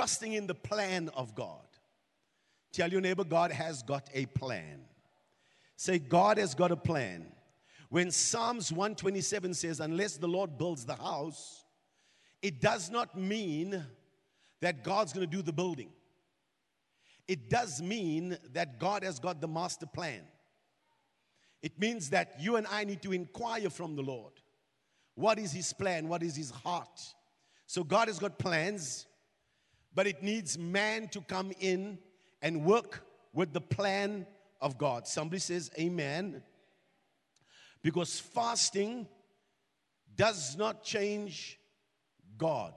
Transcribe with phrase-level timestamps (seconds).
[0.00, 1.60] trusting in the plan of God.
[2.72, 4.80] Tell your neighbor, God has got a plan.
[5.76, 7.26] Say, God has got a plan.
[7.90, 11.66] When Psalms 127 says, unless the Lord builds the house,
[12.40, 13.84] it does not mean
[14.62, 15.90] that God's going to do the building.
[17.28, 20.22] It does mean that God has got the master plan.
[21.62, 24.32] It means that you and I need to inquire from the Lord.
[25.14, 26.08] What is His plan?
[26.08, 27.02] What is His heart?
[27.66, 29.06] So God has got plans,
[29.94, 31.98] but it needs man to come in
[32.42, 34.26] and work with the plan
[34.60, 35.06] of God.
[35.06, 36.42] Somebody says, Amen.
[37.82, 39.06] Because fasting
[40.14, 41.58] does not change
[42.36, 42.74] God,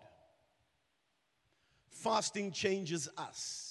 [1.89, 3.70] fasting changes us.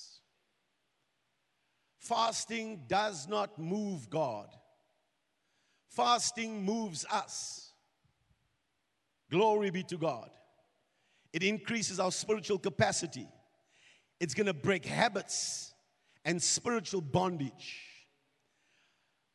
[1.99, 4.49] Fasting does not move God,
[5.89, 7.73] fasting moves us.
[9.31, 10.29] Glory be to God.
[11.33, 13.27] It increases our spiritual capacity.
[14.21, 15.73] It's going to break habits
[16.25, 17.81] and spiritual bondage.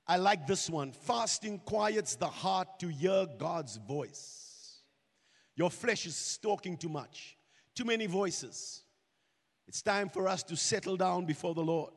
[0.08, 0.92] I like this one.
[0.94, 4.80] Fasting quiets the heart to hear God's voice.
[5.56, 7.36] Your flesh is talking too much,
[7.76, 8.84] too many voices.
[9.68, 11.94] It's time for us to settle down before the Lord.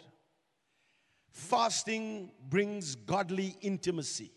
[1.30, 4.32] Fasting brings godly intimacy.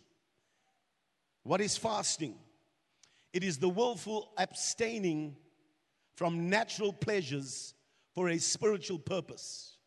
[1.41, 2.35] What is fasting?
[3.31, 5.35] It is the willful abstaining
[6.15, 7.73] from natural pleasures
[8.13, 9.77] for a spiritual purpose.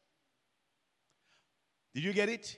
[1.95, 2.57] Did you get it?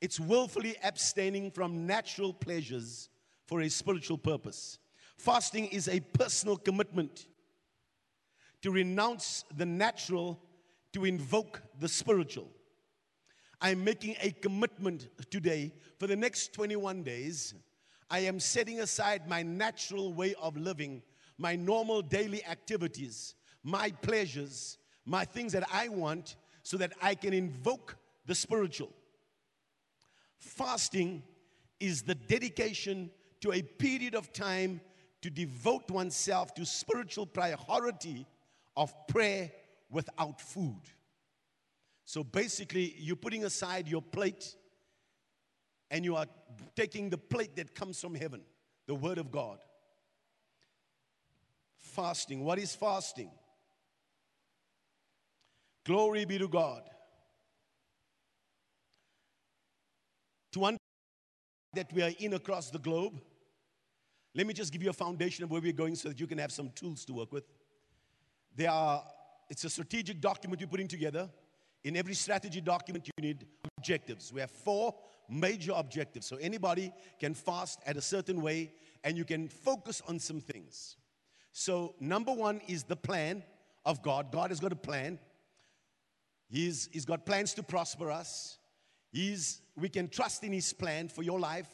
[0.00, 3.08] It's willfully abstaining from natural pleasures
[3.46, 4.78] for a spiritual purpose.
[5.16, 7.26] Fasting is a personal commitment
[8.62, 10.40] to renounce the natural
[10.92, 12.48] to invoke the spiritual.
[13.60, 17.54] I'm making a commitment today for the next 21 days
[18.10, 21.02] I am setting aside my natural way of living,
[21.38, 27.32] my normal daily activities, my pleasures, my things that I want, so that I can
[27.32, 27.96] invoke
[28.26, 28.92] the spiritual.
[30.38, 31.22] Fasting
[31.80, 34.80] is the dedication to a period of time
[35.22, 38.26] to devote oneself to spiritual priority
[38.76, 39.50] of prayer
[39.90, 40.80] without food.
[42.04, 44.54] So basically, you're putting aside your plate
[45.90, 46.26] and you are
[46.76, 48.42] taking the plate that comes from heaven,
[48.86, 49.58] the Word of God.
[51.98, 52.44] Fasting.
[52.44, 53.28] What is fasting?
[55.84, 56.82] Glory be to God.
[60.52, 60.78] To understand
[61.74, 63.20] that we are in across the globe,
[64.32, 66.38] let me just give you a foundation of where we're going so that you can
[66.38, 67.42] have some tools to work with.
[68.54, 69.02] There are,
[69.50, 71.28] it's a strategic document we're putting together.
[71.82, 73.44] In every strategy document, you need
[73.76, 74.32] objectives.
[74.32, 74.94] We have four
[75.28, 76.28] major objectives.
[76.28, 78.70] So anybody can fast at a certain way
[79.02, 80.94] and you can focus on some things.
[81.60, 83.42] So, number one is the plan
[83.84, 84.30] of God.
[84.30, 85.18] God has got a plan.
[86.48, 88.58] He's, he's got plans to prosper us.
[89.10, 91.66] He's, we can trust in His plan for your life.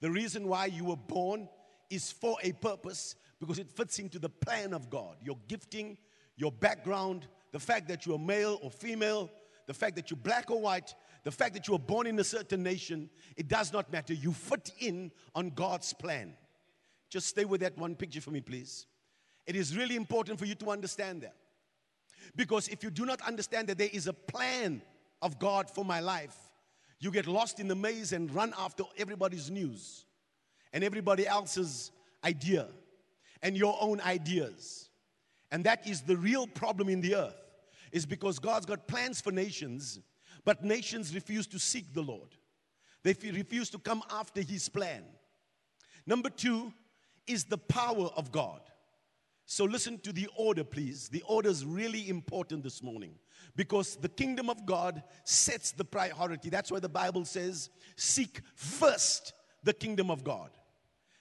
[0.00, 1.48] The reason why you were born
[1.90, 5.16] is for a purpose because it fits into the plan of God.
[5.20, 5.98] Your gifting,
[6.36, 9.28] your background, the fact that you're male or female,
[9.66, 10.94] the fact that you're black or white,
[11.24, 14.14] the fact that you were born in a certain nation, it does not matter.
[14.14, 16.34] You fit in on God's plan.
[17.10, 18.86] Just stay with that one picture for me, please.
[19.46, 21.36] It is really important for you to understand that.
[22.34, 24.82] Because if you do not understand that there is a plan
[25.20, 26.36] of God for my life,
[26.98, 30.06] you get lost in the maze and run after everybody's news
[30.72, 31.90] and everybody else's
[32.24, 32.68] idea
[33.42, 34.88] and your own ideas.
[35.52, 37.36] And that is the real problem in the earth,
[37.92, 40.00] is because God's got plans for nations
[40.44, 42.28] but nations refuse to seek the Lord,
[43.02, 45.04] they refuse to come after His plan.
[46.06, 46.72] Number two
[47.26, 48.60] is the power of God.
[49.46, 51.08] So listen to the order, please.
[51.08, 53.14] The order is really important this morning
[53.56, 56.48] because the kingdom of God sets the priority.
[56.48, 59.32] That's why the Bible says, seek first
[59.62, 60.50] the kingdom of God.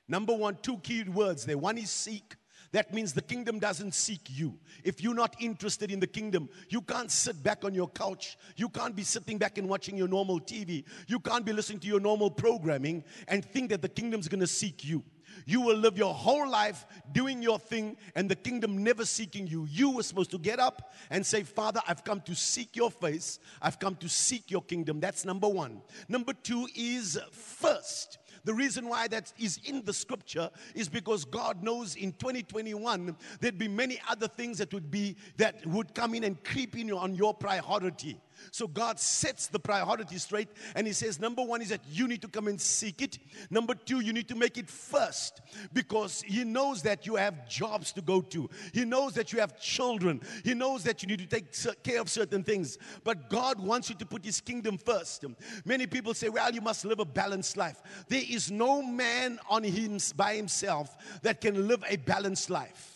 [0.07, 1.57] Number one, two key words there.
[1.57, 2.35] One is seek,
[2.73, 4.57] that means the kingdom doesn't seek you.
[4.83, 8.35] If you're not interested in the kingdom, you can't sit back on your couch.
[8.55, 10.83] You can't be sitting back and watching your normal TV.
[11.07, 14.83] You can't be listening to your normal programming and think that the kingdom's gonna seek
[14.83, 15.03] you.
[15.45, 19.65] You will live your whole life doing your thing and the kingdom never seeking you.
[19.69, 23.39] You were supposed to get up and say, Father, I've come to seek your face.
[23.61, 24.99] I've come to seek your kingdom.
[24.99, 25.81] That's number one.
[26.07, 28.19] Number two is first.
[28.45, 33.57] The reason why that is in the scripture is because God knows in 2021 there'd
[33.57, 37.15] be many other things that would be that would come in and creep in on
[37.15, 38.19] your priority.
[38.51, 42.21] So God sets the priority straight and He says, number one is that you need
[42.21, 43.19] to come and seek it.
[43.49, 45.41] Number two, you need to make it first
[45.73, 48.49] because He knows that you have jobs to go to.
[48.73, 50.21] He knows that you have children.
[50.43, 51.53] He knows that you need to take
[51.83, 52.77] care of certain things.
[53.03, 55.25] But God wants you to put His kingdom first.
[55.65, 57.81] Many people say, well, you must live a balanced life.
[58.07, 62.92] There is no man on him by himself that can live a balanced life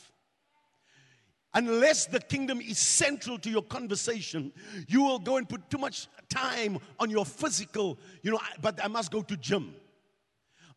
[1.53, 4.51] unless the kingdom is central to your conversation,
[4.87, 8.87] you will go and put too much time on your physical, you know, but I
[8.87, 9.73] must go to gym.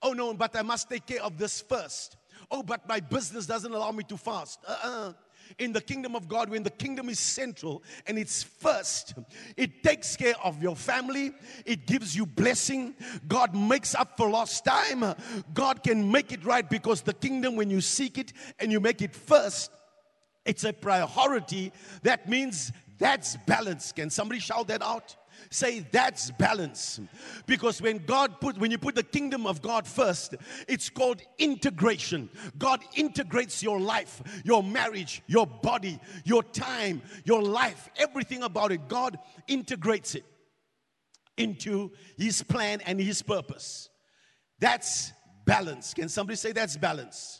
[0.02, 2.16] Oh no, but I must take care of this first.
[2.50, 4.60] Oh, but my business doesn't allow me to fast.
[4.66, 5.12] Uh-uh.
[5.58, 9.14] In the kingdom of God, when the kingdom is central and it's first,
[9.56, 11.32] it takes care of your family,
[11.66, 12.94] it gives you blessing.
[13.26, 15.04] God makes up for lost time.
[15.52, 19.02] God can make it right because the kingdom, when you seek it and you make
[19.02, 19.72] it first,
[20.44, 21.72] it's a priority.
[22.02, 23.92] That means that's balance.
[23.92, 25.16] Can somebody shout that out?
[25.50, 27.00] Say that's balance.
[27.46, 30.34] Because when God put when you put the kingdom of God first,
[30.68, 32.28] it's called integration.
[32.58, 38.86] God integrates your life, your marriage, your body, your time, your life, everything about it.
[38.88, 40.24] God integrates it
[41.36, 43.88] into his plan and his purpose.
[44.58, 45.12] That's
[45.46, 45.94] balance.
[45.94, 47.39] Can somebody say that's balance?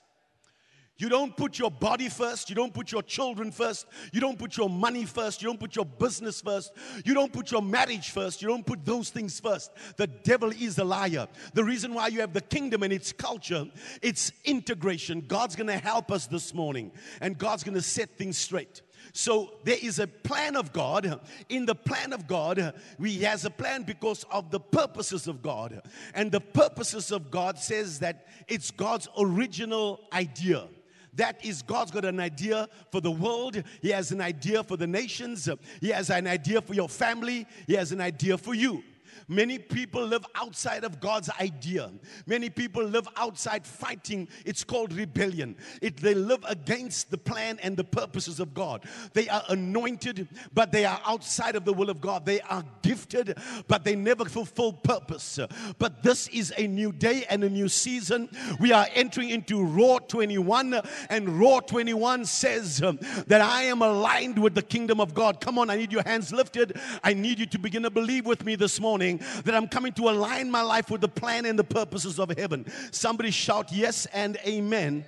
[1.01, 2.51] You don't put your body first.
[2.51, 3.87] You don't put your children first.
[4.13, 5.41] You don't put your money first.
[5.41, 6.73] You don't put your business first.
[7.07, 8.43] You don't put your marriage first.
[8.43, 9.71] You don't put those things first.
[9.97, 11.27] The devil is a liar.
[11.55, 13.65] The reason why you have the kingdom and its culture,
[14.03, 15.25] its integration.
[15.27, 16.93] God's going to help us this morning
[17.23, 18.83] and God's going to set things straight.
[19.15, 21.21] So there is a plan of God.
[21.49, 25.81] In the plan of God, He has a plan because of the purposes of God.
[26.13, 30.69] And the purposes of God says that it's God's original idea.
[31.15, 33.63] That is, God's got an idea for the world.
[33.83, 35.49] He has an idea for the nations.
[35.81, 37.47] He has an idea for your family.
[37.67, 38.83] He has an idea for you.
[39.29, 41.91] Many people live outside of God's idea.
[42.27, 44.29] Many people live outside fighting.
[44.45, 45.57] It's called rebellion.
[45.81, 48.85] It, they live against the plan and the purposes of God.
[49.13, 52.27] They are anointed, but they are outside of the will of God.
[52.27, 55.39] They are gifted, but they never fulfill purpose.
[55.79, 58.29] But this is a new day and a new season.
[58.59, 64.39] We are entering into Roar 21, and Roar 21 says um, that I am aligned
[64.39, 65.41] with the kingdom of God.
[65.41, 66.79] Come on, I need your hands lifted.
[67.03, 70.09] I need you to begin to believe with me this morning that I'm coming to
[70.09, 72.71] align my life with the plan and the purposes of heaven.
[72.93, 75.05] Somebody shout yes and amen.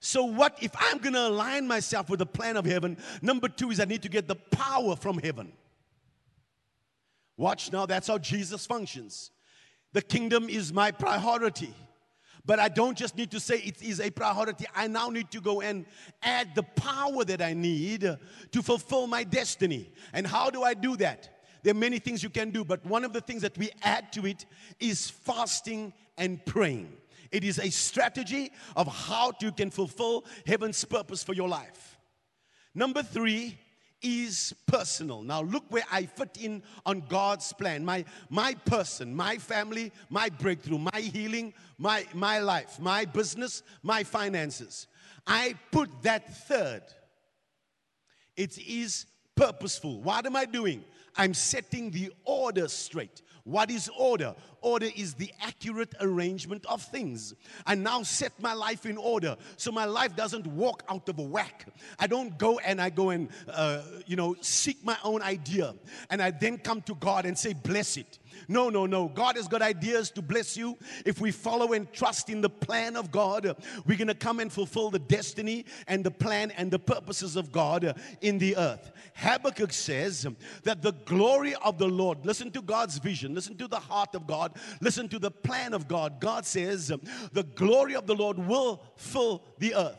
[0.00, 2.98] So, what if I'm going to align myself with the plan of heaven?
[3.22, 5.52] Number two is I need to get the power from heaven.
[7.38, 9.30] Watch now, that's how Jesus functions.
[9.94, 11.72] The kingdom is my priority.
[12.46, 14.66] But I don't just need to say it is a priority.
[14.74, 15.86] I now need to go and
[16.22, 19.90] add the power that I need to fulfill my destiny.
[20.12, 21.30] And how do I do that?
[21.64, 24.12] There are many things you can do, but one of the things that we add
[24.12, 24.44] to it
[24.78, 26.92] is fasting and praying.
[27.32, 31.98] It is a strategy of how you can fulfill heaven's purpose for your life.
[32.74, 33.58] Number three
[34.02, 35.22] is personal.
[35.22, 37.82] Now look where I fit in on God's plan.
[37.82, 44.04] My my person, my family, my breakthrough, my healing, my my life, my business, my
[44.04, 44.86] finances.
[45.26, 46.82] I put that third.
[48.36, 50.02] It is purposeful.
[50.02, 50.84] What am I doing?
[51.16, 53.22] I'm setting the order straight.
[53.44, 54.34] What is order?
[54.62, 57.34] Order is the accurate arrangement of things.
[57.66, 61.66] I now set my life in order so my life doesn't walk out of whack.
[61.98, 65.74] I don't go and I go and, uh, you know, seek my own idea
[66.08, 68.18] and I then come to God and say, bless it.
[68.48, 69.08] No, no, no.
[69.08, 70.76] God has got ideas to bless you.
[71.04, 74.52] If we follow and trust in the plan of God, we're going to come and
[74.52, 78.92] fulfill the destiny and the plan and the purposes of God in the earth.
[79.14, 80.26] Habakkuk says
[80.64, 84.26] that the glory of the Lord, listen to God's vision, listen to the heart of
[84.26, 86.20] God, listen to the plan of God.
[86.20, 86.92] God says
[87.32, 89.98] the glory of the Lord will fill the earth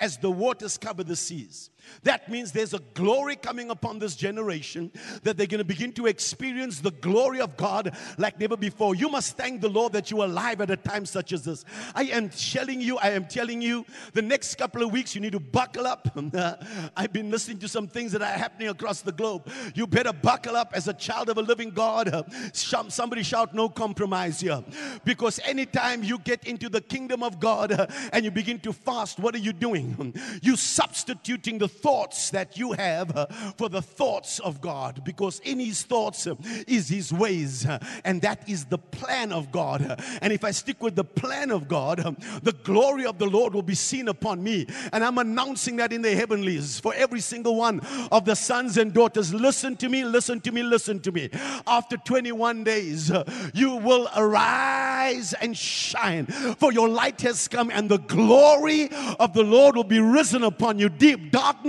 [0.00, 1.70] as the waters cover the seas.
[2.04, 4.90] That means there's a glory coming upon this generation
[5.22, 8.94] that they're going to begin to experience the glory of God like never before.
[8.94, 11.64] You must thank the Lord that you're alive at a time such as this.
[11.94, 15.32] I am telling you, I am telling you, the next couple of weeks you need
[15.32, 16.08] to buckle up.
[16.96, 19.48] I've been listening to some things that are happening across the globe.
[19.74, 22.24] You better buckle up as a child of a living God.
[22.52, 24.62] Somebody shout, no compromise here.
[25.04, 29.34] Because anytime you get into the kingdom of God and you begin to fast, what
[29.34, 29.72] are you doing?
[29.72, 30.14] doing?
[30.42, 33.26] You substituting the thoughts that you have uh,
[33.56, 36.34] for the thoughts of God because in his thoughts uh,
[36.66, 40.00] is his ways uh, and that is the plan of God.
[40.20, 43.54] And if I stick with the plan of God, um, the glory of the Lord
[43.54, 44.66] will be seen upon me.
[44.92, 48.92] And I'm announcing that in the heavenlies for every single one of the sons and
[48.92, 49.32] daughters.
[49.32, 51.30] Listen to me, listen to me, listen to me.
[51.66, 53.10] After 21 days,
[53.54, 59.42] you will arise and shine, for your light has come, and the glory of the
[59.42, 60.88] Lord will be risen upon you.
[60.88, 61.61] Deep darkness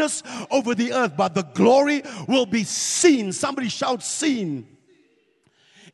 [0.51, 3.31] over the earth, but the glory will be seen.
[3.31, 4.67] Somebody shout, seen.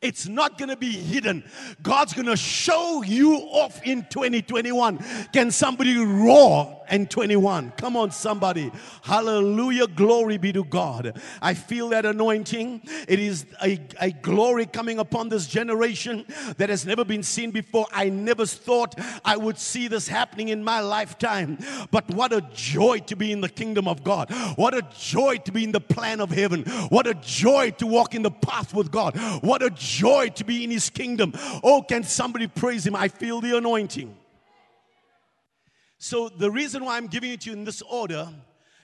[0.00, 1.44] It's not going to be hidden.
[1.82, 4.98] God's going to show you off in 2021.
[5.32, 7.72] Can somebody roar and 21.
[7.76, 8.70] Come on, somebody.
[9.02, 9.86] Hallelujah.
[9.86, 11.20] Glory be to God.
[11.40, 12.82] I feel that anointing.
[13.08, 16.26] It is a, a glory coming upon this generation
[16.58, 17.86] that has never been seen before.
[17.92, 21.58] I never thought I would see this happening in my lifetime.
[21.90, 24.30] But what a joy to be in the kingdom of God.
[24.56, 26.64] What a joy to be in the plan of heaven.
[26.88, 29.16] What a joy to walk in the path with God.
[29.42, 31.32] What a joy to be in his kingdom.
[31.62, 32.96] Oh, can somebody praise him?
[32.96, 34.16] I feel the anointing.
[36.02, 38.26] So the reason why I'm giving it to you in this order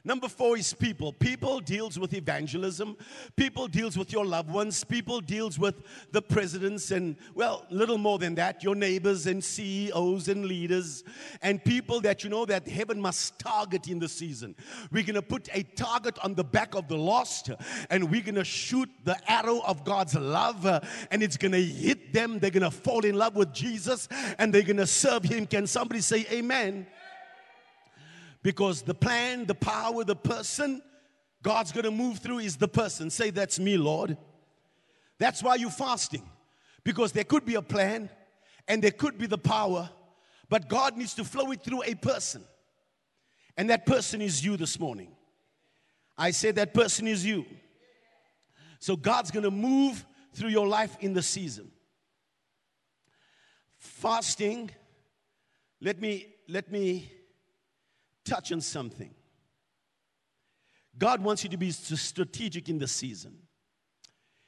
[0.07, 1.13] Number four is people.
[1.13, 2.97] People deals with evangelism.
[3.35, 4.85] People deals with your loved ones.
[4.85, 5.75] People deals with
[6.13, 11.03] the presidents and, well, little more than that, your neighbors and CEOs and leaders
[11.43, 14.55] and people that you know that heaven must target in the season.
[14.93, 17.51] We're going to put a target on the back of the lost
[17.91, 20.65] and we're going to shoot the arrow of God's love
[21.11, 22.39] and it's going to hit them.
[22.39, 24.09] They're going to fall in love with Jesus
[24.39, 25.47] and they're going to serve Him.
[25.47, 26.87] Can somebody say amen?
[28.47, 30.81] Because the plan, the power, the person
[31.43, 33.11] God's going to move through is the person.
[33.11, 34.17] Say, That's me, Lord.
[35.19, 36.23] That's why you're fasting.
[36.85, 38.09] Because there could be a plan
[38.69, 39.91] and there could be the power,
[40.49, 42.45] but God needs to flow it through a person.
[43.57, 45.11] And that person is you this morning.
[46.17, 47.47] I say that person is you.
[48.79, 51.73] So God's going to move through your life in the season.
[53.77, 54.71] Fasting,
[55.81, 57.11] let me let me
[58.27, 59.15] touch on something.
[60.99, 63.37] God wants you to be strategic in the season.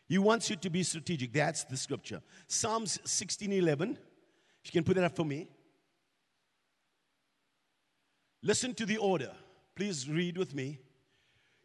[0.08, 1.32] He wants you to be strategic.
[1.32, 2.22] That's the scripture.
[2.46, 3.98] Psalms 16 11.
[4.64, 5.48] If you can put that up for me.
[8.42, 9.32] Listen to the order.
[9.74, 10.78] Please read with me.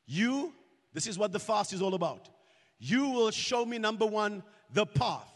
[0.05, 0.53] You,
[0.93, 2.29] this is what the fast is all about.
[2.79, 5.29] You will show me, number one, the path.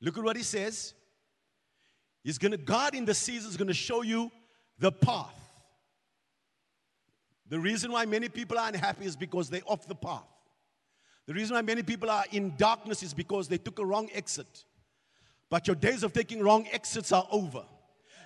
[0.00, 0.94] Look at what he says.
[2.22, 4.30] He's to, God in the season is to show you
[4.78, 5.38] the path.
[7.48, 10.22] The reason why many people are unhappy is because they're off the path.
[11.26, 14.64] The reason why many people are in darkness is because they took a wrong exit.
[15.50, 17.64] But your days of taking wrong exits are over.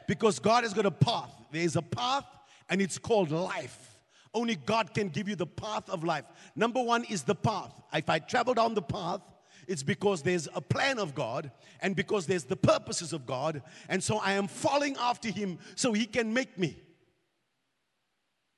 [0.07, 1.31] Because God has got a path.
[1.51, 2.25] There is a path,
[2.69, 3.99] and it's called life.
[4.33, 6.25] Only God can give you the path of life.
[6.55, 7.73] Number one is the path.
[7.93, 9.23] If I travel down the path,
[9.67, 13.63] it's because there's a plan of God and because there's the purposes of God.
[13.89, 16.77] And so I am following after Him so He can make me.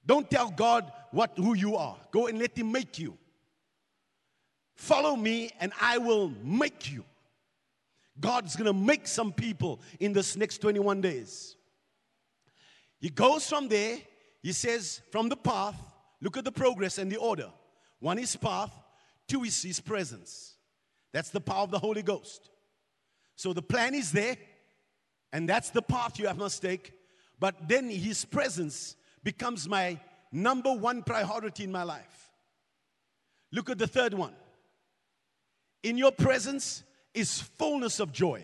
[0.05, 1.97] Don't tell God what who you are.
[2.11, 3.17] Go and let Him make you.
[4.75, 7.05] Follow me and I will make you.
[8.21, 11.57] God's gonna make some people in this next 21 days.
[13.01, 13.99] He goes from there,
[14.43, 15.77] he says, from the path,
[16.21, 17.51] look at the progress and the order.
[18.01, 18.73] One is path,
[19.27, 20.58] two is his presence.
[21.13, 22.51] That's the power of the Holy Ghost.
[23.37, 24.37] So the plan is there,
[25.33, 26.93] and that's the path you have must take.
[27.39, 29.99] But then His presence becomes my
[30.33, 32.31] number one priority in my life.
[33.53, 34.35] Look at the third one.
[35.83, 36.83] In your presence
[37.15, 38.43] is fullness of joy.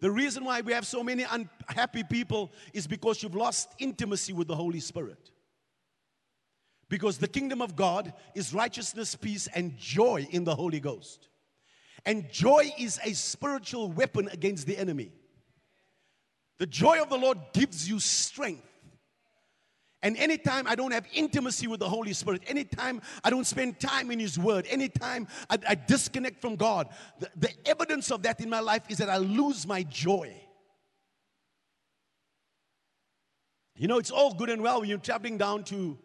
[0.00, 4.46] The reason why we have so many unhappy people is because you've lost intimacy with
[4.46, 5.30] the Holy Spirit.
[6.88, 11.28] Because the kingdom of God is righteousness, peace, and joy in the Holy Ghost.
[12.06, 15.12] And joy is a spiritual weapon against the enemy.
[16.58, 18.64] The joy of the Lord gives you strength.
[20.00, 24.10] And anytime I don't have intimacy with the Holy Spirit, anytime I don't spend time
[24.10, 28.48] in His Word, anytime I, I disconnect from God, the, the evidence of that in
[28.48, 30.34] my life is that I lose my joy.
[33.74, 35.98] You know, it's all good and well when you're traveling down to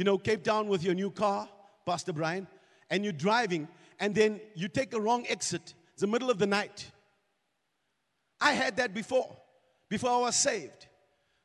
[0.00, 1.46] you know, Cape Town with your new car,
[1.84, 2.46] Pastor Brian,
[2.88, 5.74] and you're driving, and then you take a wrong exit.
[5.92, 6.90] It's the middle of the night.
[8.40, 9.36] I had that before,
[9.90, 10.86] before I was saved.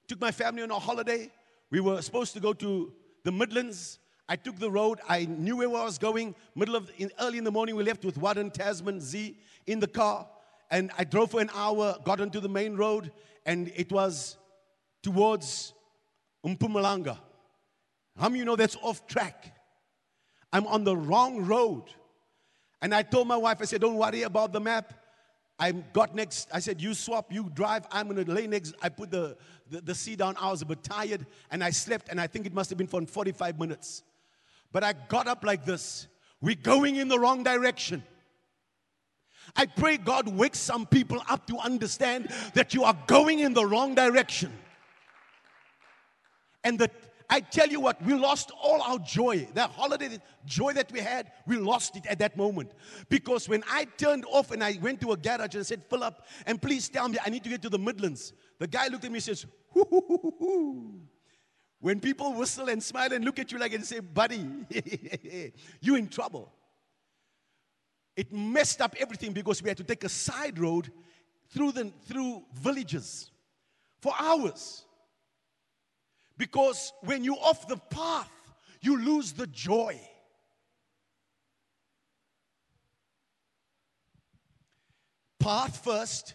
[0.08, 1.30] Took my family on a holiday.
[1.70, 2.94] We were supposed to go to
[3.26, 4.00] the Midlands.
[4.30, 5.02] I took the road.
[5.10, 6.34] I knew where I was going.
[6.56, 9.88] Middle of in, early in the morning, we left with Warren, Tasman, Z in the
[9.88, 10.30] car,
[10.72, 13.12] and I drove for an hour, got onto the main road,
[13.46, 14.38] and it was
[15.04, 15.74] towards
[16.46, 17.18] Mpumalanga.
[18.18, 19.54] How many you know that's off track?
[20.54, 21.84] I'm on the wrong road.
[22.82, 24.94] And I told my wife, I said, don't worry about the map.
[25.58, 26.50] I got next.
[26.54, 27.86] I said, you swap, you drive.
[27.92, 28.74] I'm going to lay next.
[28.82, 29.38] I put the,
[29.70, 30.36] the, the seat down.
[30.40, 32.10] I was a bit tired and I slept.
[32.10, 34.04] And I think it must have been for 45 minutes.
[34.72, 36.08] But I got up like this.
[36.42, 38.04] We're going in the wrong direction.
[39.56, 43.66] I pray God wakes some people up to understand that you are going in the
[43.66, 44.52] wrong direction.
[46.64, 46.92] And that
[47.30, 49.48] I tell you what, we lost all our joy.
[49.54, 52.72] That holiday joy that we had, we lost it at that moment.
[53.10, 56.62] Because when I turned off and I went to a garage and said, up, and
[56.62, 58.34] please tell me I need to get to the Midlands.
[58.60, 61.02] The guy looked at me and says, hoo, hoo, hoo, hoo.
[61.80, 64.48] When people whistle and smile and look at you like and say, buddy,
[65.82, 66.52] you in trouble.
[68.16, 70.92] It messed up everything because we had to take a side road
[71.50, 73.30] through the through villages
[74.02, 74.85] for hours.
[76.38, 78.32] Because when you're off the path,
[78.82, 80.00] you lose the joy.
[85.40, 86.34] Path first,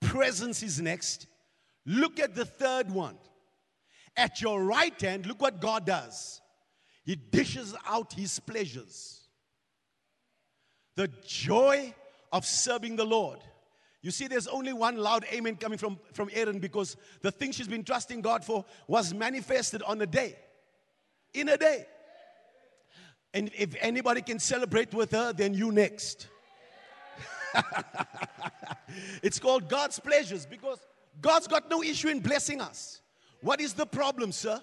[0.00, 1.26] presence is next.
[1.84, 3.16] Look at the third one.
[4.16, 6.40] At your right hand, look what God does.
[7.04, 9.28] He dishes out his pleasures.
[10.96, 11.94] The joy
[12.32, 13.38] of serving the Lord.
[14.02, 17.68] You see, there's only one loud amen coming from, from Erin because the thing she's
[17.68, 20.36] been trusting God for was manifested on a day.
[21.34, 21.86] In a day.
[23.34, 26.28] And if anybody can celebrate with her, then you next.
[29.22, 30.78] it's called God's pleasures because
[31.20, 33.00] God's got no issue in blessing us.
[33.40, 34.62] What is the problem, sir?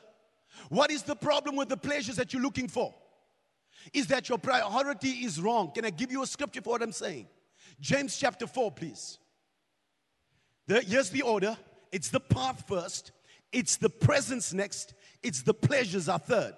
[0.69, 2.93] What is the problem with the pleasures that you're looking for?
[3.93, 5.71] Is that your priority is wrong?
[5.71, 7.27] Can I give you a scripture for what I'm saying?
[7.79, 9.17] James chapter 4, please.
[10.67, 11.57] The, here's the order
[11.91, 13.11] it's the path first,
[13.51, 16.55] it's the presence next, it's the pleasures are third.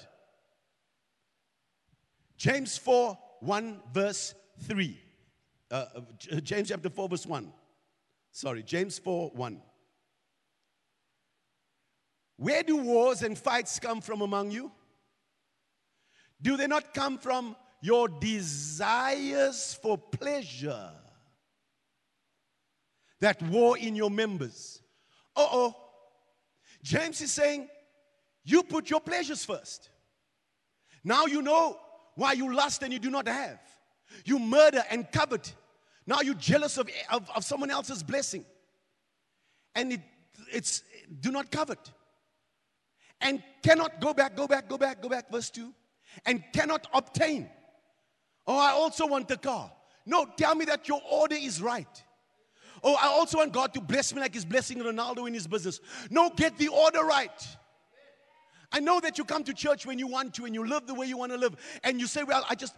[2.38, 4.34] James 4 1 verse
[4.64, 5.00] 3.
[5.72, 5.86] Uh,
[6.32, 7.52] uh James chapter 4 verse 1.
[8.32, 9.62] Sorry, James 4 1.
[12.38, 14.72] Where do wars and fights come from among you?
[16.42, 20.92] Do they not come from your desires for pleasure?
[23.22, 24.82] That war in your members.
[25.36, 25.76] Uh oh.
[26.84, 27.68] James is saying,
[28.44, 29.90] you put your pleasures first.
[31.04, 31.78] Now you know
[32.16, 33.60] why you lust and you do not have.
[34.24, 35.54] You murder and covet.
[36.06, 38.46] Now you're jealous of, of, of someone else's blessing.
[39.74, 40.02] And it,
[40.52, 40.84] it's
[41.20, 41.92] do not covet.
[43.22, 45.74] And cannot go back, go back, go back, go back, verse 2.
[46.26, 47.50] And cannot obtain.
[48.48, 49.72] Oh, I also want a car.
[50.06, 52.04] No, tell me that your order is right.
[52.88, 55.80] Oh, I also want God to bless me like He's blessing Ronaldo in his business.
[56.12, 57.58] No, get the order right.
[58.72, 60.94] I know that you come to church when you want to and you live the
[60.94, 61.56] way you want to live.
[61.84, 62.76] And you say, Well, I just,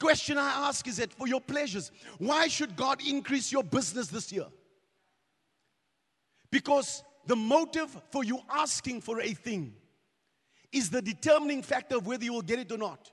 [0.00, 4.32] question I ask is that for your pleasures, why should God increase your business this
[4.32, 4.46] year?
[6.50, 9.74] Because the motive for you asking for a thing
[10.72, 13.10] is the determining factor of whether you will get it or not.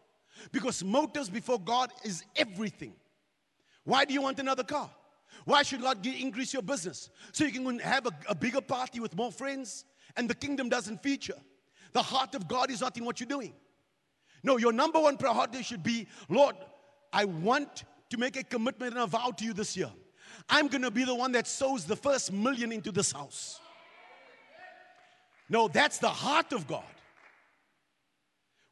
[0.54, 2.94] Because motives before God is everything.
[3.84, 4.90] Why do you want another car?
[5.46, 7.10] Why should God increase your business?
[7.32, 11.02] So you can have a, a bigger party with more friends and the kingdom doesn't
[11.02, 11.38] feature.
[11.94, 13.54] The heart of God is not in what you're doing.
[14.44, 16.56] No, your number one priority should be Lord,
[17.12, 19.92] I want to make a commitment and a vow to you this year.
[20.50, 23.60] I'm going to be the one that sows the first million into this house.
[25.50, 26.84] No, that's the heart of God.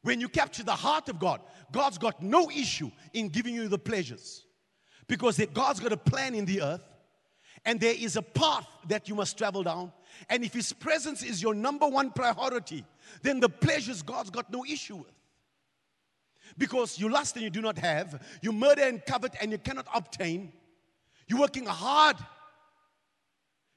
[0.02, 1.40] When you capture the heart of God,
[1.72, 4.44] God's got no issue in giving you the pleasures.
[5.08, 6.84] Because God's got a plan in the earth,
[7.64, 9.92] and there is a path that you must travel down.
[10.28, 12.84] And if His presence is your number one priority,
[13.22, 15.12] then the pleasures God's got no issue with.
[16.56, 19.86] Because you lust and you do not have, you murder and covet and you cannot
[19.94, 20.52] obtain,
[21.26, 22.16] you're working hard,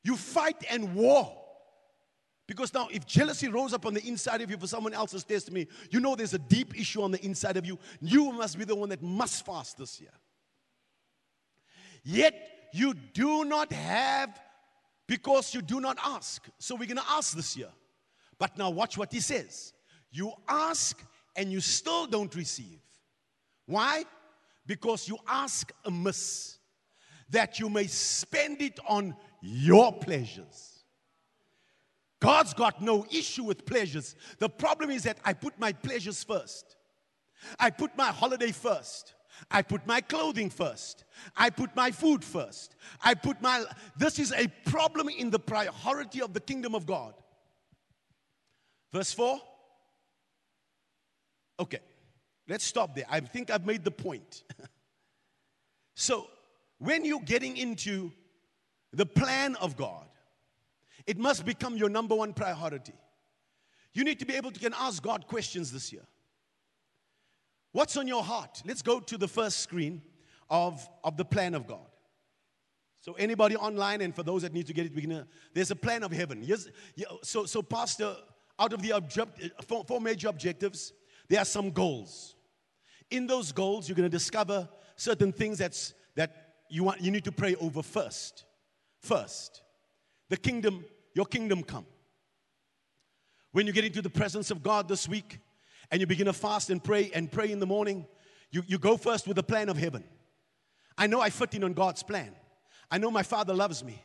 [0.03, 1.37] you fight and war.
[2.47, 5.67] Because now, if jealousy rose up on the inside of you for someone else's testimony,
[5.89, 7.79] you know there's a deep issue on the inside of you.
[8.01, 10.11] You must be the one that must fast this year.
[12.03, 12.33] Yet
[12.73, 14.39] you do not have
[15.07, 16.47] because you do not ask.
[16.57, 17.69] So we're going to ask this year.
[18.39, 19.73] But now watch what he says.
[20.11, 20.99] You ask
[21.35, 22.79] and you still don't receive.
[23.65, 24.03] Why?
[24.65, 26.57] Because you ask amiss,
[27.29, 30.83] that you may spend it on your pleasures.
[32.19, 34.15] God's got no issue with pleasures.
[34.37, 36.75] The problem is that I put my pleasures first.
[37.59, 39.15] I put my holiday first.
[39.49, 41.03] I put my clothing first.
[41.35, 42.75] I put my food first.
[43.01, 43.65] I put my.
[43.97, 47.13] This is a problem in the priority of the kingdom of God.
[48.91, 49.39] Verse 4.
[51.59, 51.79] Okay,
[52.47, 53.05] let's stop there.
[53.09, 54.43] I think I've made the point.
[55.95, 56.27] so,
[56.79, 58.11] when you're getting into
[58.93, 60.07] the plan of God,
[61.05, 62.93] it must become your number one priority.
[63.93, 66.05] You need to be able to can ask God questions this year.
[67.71, 68.61] What's on your heart?
[68.65, 70.01] Let's go to the first screen
[70.49, 71.87] of, of the plan of God.
[72.99, 75.75] So anybody online, and for those that need to get it, beginner, uh, there's a
[75.75, 76.43] plan of heaven.
[76.43, 76.67] Yes,
[77.23, 78.15] so, so Pastor,
[78.59, 80.93] out of the object, uh, four, four major objectives,
[81.27, 82.35] there are some goals.
[83.09, 87.23] In those goals, you're going to discover certain things that's, that you, want, you need
[87.23, 88.45] to pray over first.
[88.99, 89.63] First,
[90.29, 91.85] the kingdom, your kingdom come.
[93.51, 95.39] When you get into the presence of God this week,
[95.91, 98.05] and you begin to fast and pray and pray in the morning,
[98.49, 100.03] you, you go first with the plan of heaven.
[100.97, 102.33] I know I fit in on God's plan.
[102.89, 104.01] I know my Father loves me.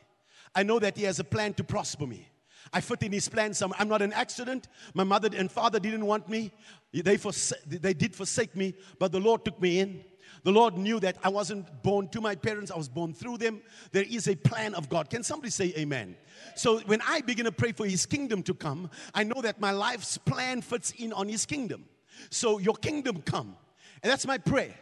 [0.53, 2.27] I know that He has a plan to prosper me.
[2.73, 3.77] I fit in His plan somewhere.
[3.79, 4.67] I'm not an accident.
[4.93, 6.51] My mother and father didn't want me.
[6.93, 10.03] They, forsa- they did forsake me, but the Lord took me in.
[10.47, 13.59] The Lord knew that I wasn't born to my parents, I was born through them.
[13.91, 15.09] There is a plan of God.
[15.09, 16.15] Can somebody say amen?
[16.55, 19.71] So when I begin to pray for His kingdom to come, I know that my
[19.71, 21.83] life's plan fits in on His kingdom.
[22.29, 23.57] So your kingdom come.
[24.01, 24.73] And that's my prayer.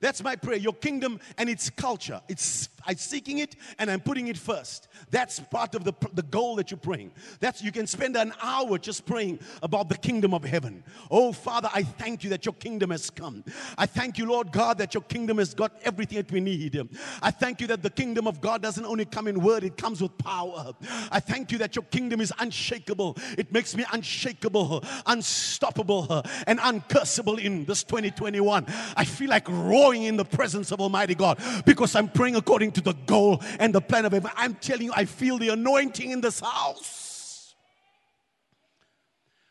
[0.00, 0.56] That's my prayer.
[0.56, 2.20] Your kingdom and its culture.
[2.28, 4.88] It's I'm seeking it and I'm putting it first.
[5.10, 7.12] That's part of the, the goal that you're praying.
[7.40, 10.82] That's you can spend an hour just praying about the kingdom of heaven.
[11.10, 13.44] Oh Father, I thank you that your kingdom has come.
[13.76, 16.80] I thank you, Lord God, that your kingdom has got everything that we need.
[17.22, 20.00] I thank you that the kingdom of God doesn't only come in word, it comes
[20.00, 20.72] with power.
[21.10, 23.16] I thank you that your kingdom is unshakable.
[23.36, 28.66] It makes me unshakable, unstoppable, and uncursable in this 2021.
[28.96, 32.80] I feel like roaring in the presence of Almighty God because I'm praying according to
[32.80, 34.30] the goal and the plan of heaven.
[34.36, 37.54] I'm telling you, I feel the anointing in this house.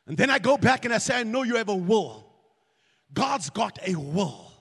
[0.08, 2.26] And then I go back and I say, I know you have a will.
[3.14, 4.52] God's got a will.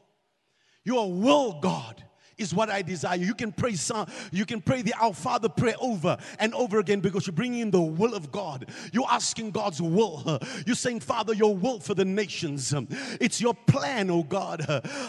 [0.84, 2.04] You're a will God
[2.38, 3.16] is what I desire.
[3.16, 7.00] You can pray some, you can pray the Our Father prayer over and over again
[7.00, 8.70] because you're bringing in the will of God.
[8.92, 10.38] You're asking God's will.
[10.66, 12.72] You're saying, Father, your will for the nations.
[13.20, 14.64] It's your plan, oh God.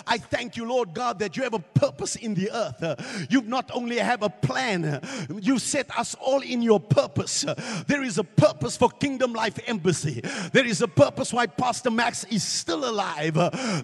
[0.08, 3.28] I thank you, Lord God, that you have a purpose in the earth.
[3.30, 5.02] You not only have a plan,
[5.42, 7.46] you set us all in your purpose.
[7.88, 10.22] There is a purpose for Kingdom Life Embassy.
[10.52, 13.36] There is a purpose why Pastor Max is still alive.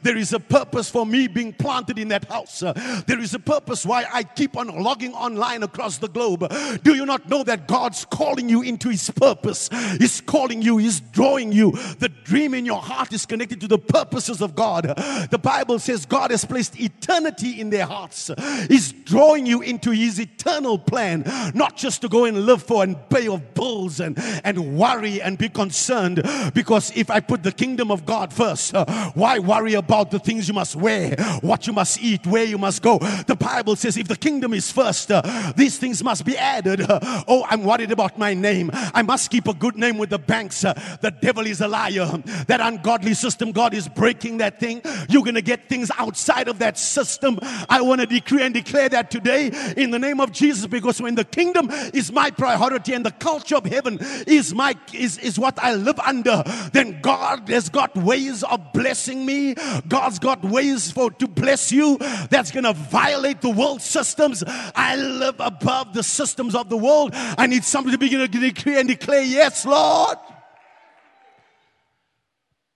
[0.01, 2.61] There is a purpose for me being planted in that house.
[2.61, 6.51] There is a purpose why I keep on logging online across the globe.
[6.83, 9.69] Do you not know that God's calling you into His purpose?
[9.99, 11.71] He's calling you, He's drawing you.
[11.99, 14.85] The dream in your heart is connected to the purposes of God.
[15.29, 18.31] The Bible says God has placed eternity in their hearts.
[18.67, 22.97] He's drawing you into His eternal plan, not just to go and live for and
[23.09, 26.23] pay of bills and, and worry and be concerned.
[26.53, 30.47] Because if I put the kingdom of God first, uh, why worry about the things
[30.47, 32.99] you must wear, what you must eat, where you must go?
[33.27, 35.21] The Bible says if the kingdom is first, uh,
[35.55, 36.81] these things must be added.
[36.81, 38.69] Uh, oh, I'm worried about my name.
[38.73, 40.63] I must keep a good name with the banks.
[40.63, 42.05] Uh, the devil is a liar.
[42.47, 44.81] That ungodly system, God is breaking that thing.
[45.09, 47.39] You're going to get things outside of that system.
[47.69, 51.15] I want to decree and declare that today in the name of Jesus because when
[51.15, 55.57] the kingdom is my priority and the culture of heaven is my is, is what
[55.59, 59.55] I live under, then God has got ways of blessing me.
[59.87, 61.97] God's got ways for to bless you
[62.29, 64.43] that's going to violate violate the world systems.
[64.75, 67.11] I live above the systems of the world.
[67.13, 70.17] I need somebody to begin to decree and declare, Yes, Lord.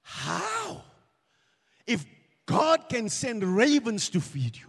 [0.02, 0.84] How?
[1.86, 2.06] If
[2.46, 4.68] God can send ravens to feed you,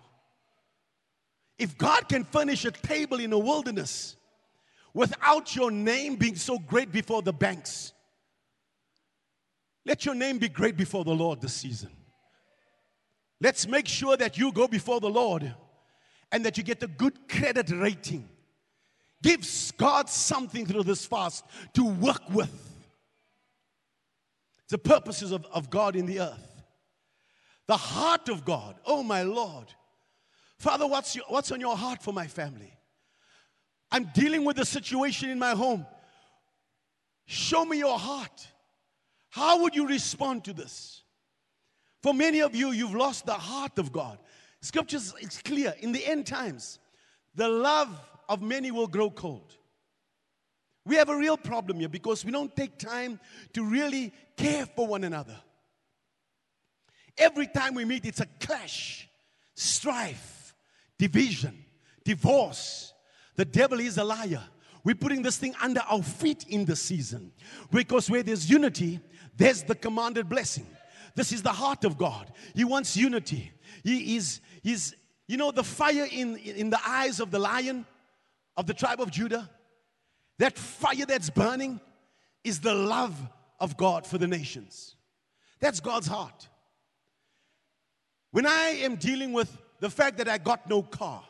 [1.59, 4.17] if God can furnish a table in a wilderness
[4.95, 7.93] without your name being so great before the banks,
[9.85, 11.91] let your name be great before the Lord this season.
[13.41, 15.55] Let's make sure that you go before the Lord
[16.33, 18.29] and that you get a good credit rating.
[19.23, 22.51] Gives God something through this fast to work with.
[24.69, 26.63] The purposes of, of God in the earth.
[27.67, 28.77] The heart of God.
[28.87, 29.67] Oh, my Lord.
[30.59, 32.73] Father, what's, your, what's on your heart for my family?
[33.91, 35.87] I'm dealing with a situation in my home.
[37.27, 38.49] Show me your heart.
[39.31, 41.03] How would you respond to this?
[42.03, 44.19] For many of you, you've lost the heart of God.
[44.63, 45.75] Scriptures it's clear.
[45.81, 46.79] In the end times,
[47.35, 47.89] the love
[48.29, 49.57] of many will grow cold.
[50.85, 53.21] We have a real problem here because we don't take time
[53.53, 55.37] to really care for one another.
[57.17, 59.09] Every time we meet, it's a clash.
[59.55, 60.55] strife,
[60.99, 61.65] division,
[62.05, 62.95] divorce.
[63.37, 64.43] The devil is a liar.
[64.85, 67.33] We're putting this thing under our feet in the season
[67.71, 69.01] because where there's unity,
[69.37, 70.67] there's the commanded blessing.
[71.15, 72.33] This is the heart of God.
[72.55, 73.53] He wants unity.
[73.85, 74.95] He is, he's,
[75.27, 77.87] you know, the fire in, in the eyes of the lion
[78.57, 79.49] of the tribe of Judah,
[80.39, 81.81] that fire that's burning
[82.45, 83.17] is the love
[83.59, 84.97] of God for the nations.
[85.61, 86.49] That's God's heart.
[88.31, 91.23] When I am dealing with the fact that I got no car,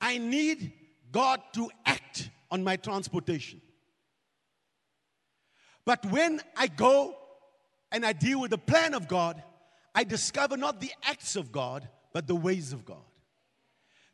[0.00, 0.72] I need
[1.10, 3.60] God to act on my transportation.
[5.84, 7.16] But when I go
[7.94, 9.40] and I deal with the plan of God,
[9.94, 13.04] I discover not the acts of God, but the ways of God.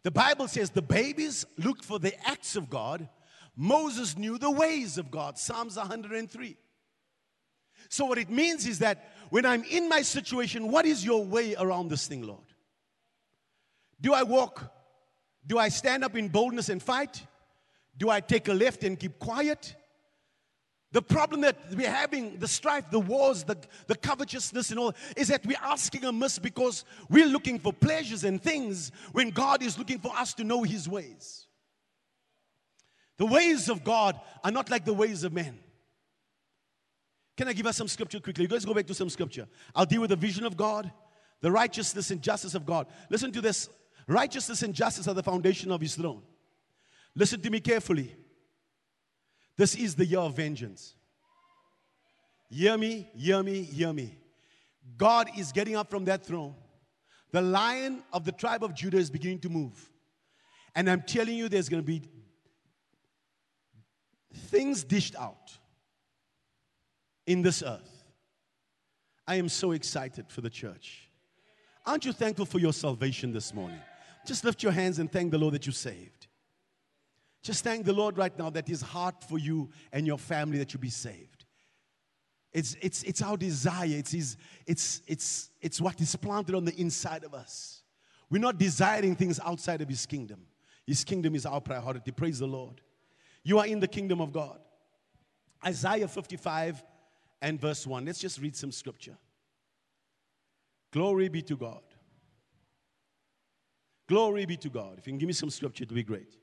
[0.03, 3.09] The Bible says the babies look for the acts of God.
[3.57, 5.38] Moses knew the ways of God.
[5.38, 6.59] Psalms 103.
[7.88, 11.57] So, what it means is that when I'm in my situation, what is your way
[11.57, 12.45] around this thing, Lord?
[13.99, 14.71] Do I walk?
[15.47, 17.27] Do I stand up in boldness and fight?
[17.97, 19.75] Do I take a left and keep quiet?
[20.92, 25.29] The problem that we're having, the strife, the wars, the, the covetousness, and all, is
[25.29, 30.00] that we're asking amiss because we're looking for pleasures and things when God is looking
[30.00, 31.46] for us to know His ways.
[33.18, 35.61] The ways of God are not like the ways of men.
[37.37, 38.42] Can I give us some scripture quickly?
[38.44, 39.46] You guys go back to some scripture.
[39.74, 40.90] I'll deal with the vision of God,
[41.40, 42.88] the righteousness and justice of God.
[43.11, 43.68] Listen to this
[44.09, 46.22] righteousness and justice are the foundation of His throne.
[47.14, 48.16] Listen to me carefully.
[49.61, 50.94] This is the year of vengeance.
[52.49, 54.16] Hear me, hear me, hear me.
[54.96, 56.55] God is getting up from that throne.
[57.31, 59.90] The lion of the tribe of Judah is beginning to move.
[60.75, 62.01] And I'm telling you, there's going to be
[64.35, 65.53] things dished out
[67.27, 68.05] in this earth.
[69.27, 71.11] I am so excited for the church.
[71.85, 73.81] Aren't you thankful for your salvation this morning?
[74.27, 76.19] Just lift your hands and thank the Lord that you saved.
[77.42, 80.72] Just thank the Lord right now that His heart for you and your family that
[80.74, 81.46] you be saved.
[82.53, 87.24] It's, it's, it's our desire, it's, it's, it's, it's what is planted on the inside
[87.24, 87.83] of us.
[88.29, 90.40] We're not desiring things outside of His kingdom.
[90.87, 92.11] His kingdom is our priority.
[92.11, 92.81] Praise the Lord.
[93.42, 94.59] You are in the kingdom of God.
[95.64, 96.83] Isaiah 55
[97.40, 98.05] and verse 1.
[98.05, 99.16] Let's just read some scripture.
[100.92, 101.83] Glory be to God.
[104.09, 104.98] Glory be to God.
[104.98, 106.37] If you can give me some scripture, it would be great.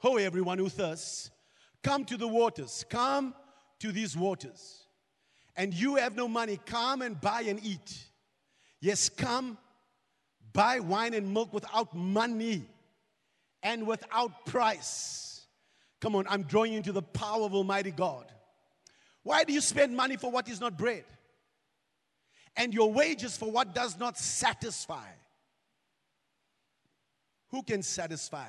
[0.00, 1.30] Ho, everyone who thirsts,
[1.82, 2.84] come to the waters.
[2.88, 3.34] Come
[3.80, 4.84] to these waters.
[5.56, 8.04] And you have no money, come and buy and eat.
[8.80, 9.58] Yes, come
[10.52, 12.64] buy wine and milk without money
[13.62, 15.46] and without price.
[16.00, 18.24] Come on, I'm drawing you into the power of Almighty God.
[19.22, 21.04] Why do you spend money for what is not bread?
[22.56, 25.08] And your wages for what does not satisfy?
[27.50, 28.48] Who can satisfy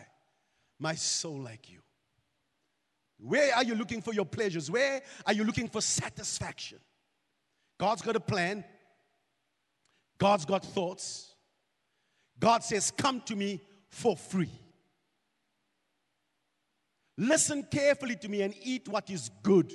[0.81, 1.79] my soul like you?
[3.19, 4.71] Where are you looking for your pleasures?
[4.71, 6.79] Where are you looking for satisfaction?
[7.77, 8.63] God's got a plan.
[10.17, 11.35] God's got thoughts.
[12.39, 14.49] God says, Come to me for free.
[17.17, 19.71] Listen carefully to me and eat what is good,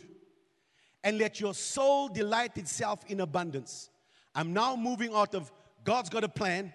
[1.04, 3.90] and let your soul delight itself in abundance.
[4.34, 5.52] I'm now moving out of
[5.84, 6.72] God's got a plan.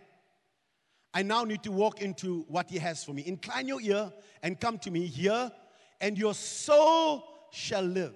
[1.14, 3.26] I now need to walk into what He has for me.
[3.26, 5.52] Incline your ear and come to me here,
[6.00, 8.16] and your soul shall live.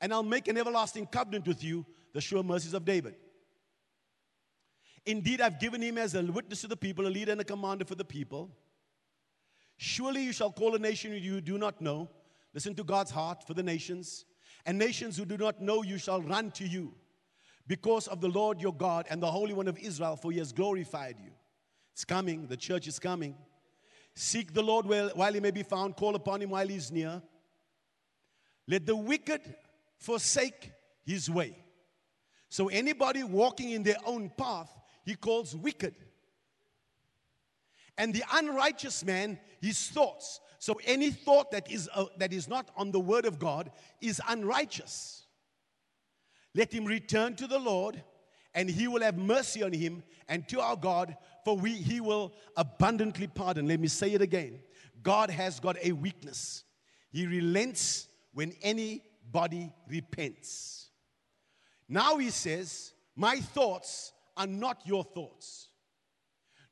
[0.00, 3.16] And I'll make an everlasting covenant with you, the sure mercies of David.
[5.04, 7.84] Indeed, I've given him as a witness to the people, a leader and a commander
[7.84, 8.50] for the people.
[9.78, 12.10] Surely you shall call a nation you do not know.
[12.52, 14.24] Listen to God's heart for the nations.
[14.66, 16.94] And nations who do not know you shall run to you
[17.66, 20.52] because of the Lord your God and the Holy One of Israel, for he has
[20.52, 21.30] glorified you.
[21.98, 22.46] It's coming.
[22.46, 23.34] The church is coming.
[24.14, 25.96] Seek the Lord while he may be found.
[25.96, 27.20] Call upon him while he's near.
[28.68, 29.40] Let the wicked
[29.96, 30.70] forsake
[31.04, 31.58] his way.
[32.50, 34.70] So, anybody walking in their own path,
[35.04, 35.96] he calls wicked.
[37.96, 40.38] And the unrighteous man, his thoughts.
[40.60, 44.22] So, any thought that is, uh, that is not on the word of God is
[44.28, 45.26] unrighteous.
[46.54, 48.04] Let him return to the Lord,
[48.58, 52.32] and he will have mercy on him and to our God, for we, he will
[52.56, 53.68] abundantly pardon.
[53.68, 54.58] Let me say it again.
[55.00, 56.64] God has got a weakness.
[57.12, 60.88] He relents when anybody repents.
[61.88, 65.68] Now he says, My thoughts are not your thoughts,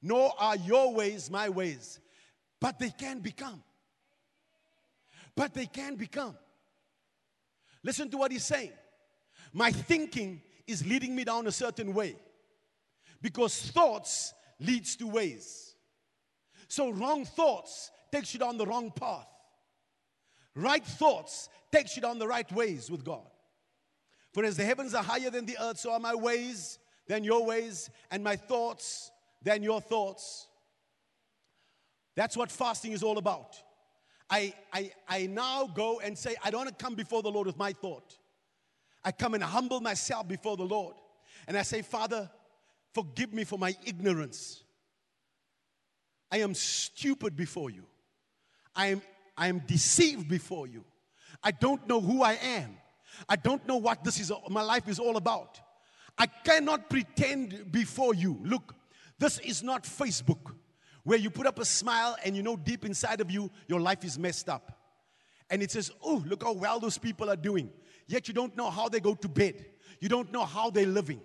[0.03, 2.01] nor are your ways my ways,
[2.61, 3.63] but they can become.
[5.37, 6.37] But they can become.
[7.85, 8.73] Listen to what he's saying.
[9.53, 12.17] My thinking is leading me down a certain way.
[13.23, 15.75] Because thoughts leads to ways.
[16.69, 19.29] So wrong thoughts takes you down the wrong path.
[20.55, 23.27] Right thoughts takes you down the right ways with God.
[24.33, 27.45] For as the heavens are higher than the earth, so are my ways than your
[27.45, 29.11] ways, and my thoughts
[29.43, 30.49] than your thoughts.
[32.17, 33.57] That's what fasting is all about.
[34.29, 37.47] I, I, I now go and say, I don't want to come before the Lord
[37.47, 38.19] with my thought.
[39.07, 40.97] I come and humble myself before the Lord.
[41.47, 42.29] And I say, Father,
[42.93, 44.65] forgive me for my ignorance.
[46.33, 47.85] I am stupid before you.
[48.75, 49.03] I am,
[49.37, 50.85] I am deceived before you.
[51.41, 52.77] I don't know who I am.
[53.29, 55.61] I don't know what this is, my life is all about.
[56.19, 58.41] I cannot pretend before you.
[58.43, 58.75] Look,
[59.21, 60.53] this is not Facebook
[61.05, 64.05] where you put up a smile and you know deep inside of you your life
[64.05, 64.77] is messed up.
[65.49, 67.71] And it says, Oh, look how well those people are doing.
[68.07, 69.67] Yet you don't know how they go to bed,
[70.01, 71.21] you don't know how they're living.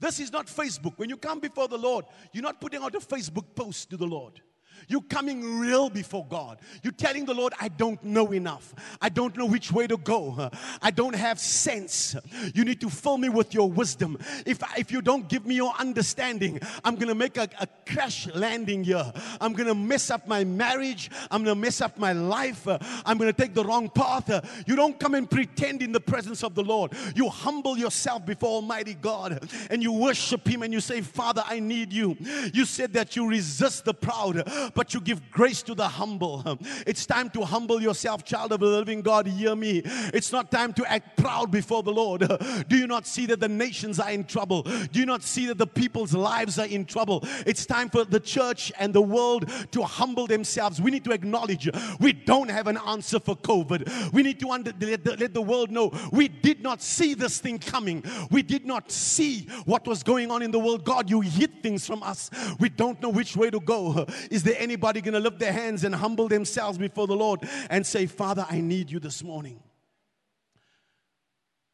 [0.00, 0.96] This is not Facebook.
[0.96, 4.06] When you come before the Lord, you're not putting out a Facebook post to the
[4.06, 4.40] Lord.
[4.86, 6.58] You're coming real before God.
[6.82, 8.74] You're telling the Lord, I don't know enough.
[9.00, 10.50] I don't know which way to go.
[10.80, 12.16] I don't have sense.
[12.54, 14.18] You need to fill me with your wisdom.
[14.46, 18.28] If, if you don't give me your understanding, I'm going to make a, a crash
[18.34, 19.12] landing here.
[19.40, 21.10] I'm going to mess up my marriage.
[21.30, 22.66] I'm going to mess up my life.
[23.04, 24.28] I'm going to take the wrong path.
[24.66, 26.92] You don't come and pretend in the presence of the Lord.
[27.14, 31.60] You humble yourself before Almighty God and you worship Him and you say, Father, I
[31.60, 32.16] need you.
[32.52, 34.42] You said that you resist the proud,
[34.74, 36.58] but you give grace to the humble.
[36.86, 39.26] It's time to humble yourself, child of the living God.
[39.26, 39.82] Hear me.
[39.84, 42.20] It's not time to act proud before the Lord.
[42.68, 44.62] Do you not see that the nations are in trouble?
[44.62, 47.24] Do you not see that the people's lives are in trouble?
[47.46, 50.80] It's time for the church and the world to humble themselves.
[50.80, 51.68] We need to acknowledge
[52.00, 54.12] we don't have an answer for COVID.
[54.12, 57.38] We need to under, let, the, let the world know we did not see this
[57.38, 58.04] thing coming.
[58.30, 60.84] We did not see what was going on in the world.
[60.84, 62.30] God, you hid things from us.
[62.58, 64.06] We don't know which way to go.
[64.30, 67.40] Is there anybody going to lift their hands and humble themselves before the Lord
[67.70, 69.62] and say, Father, I need you this morning?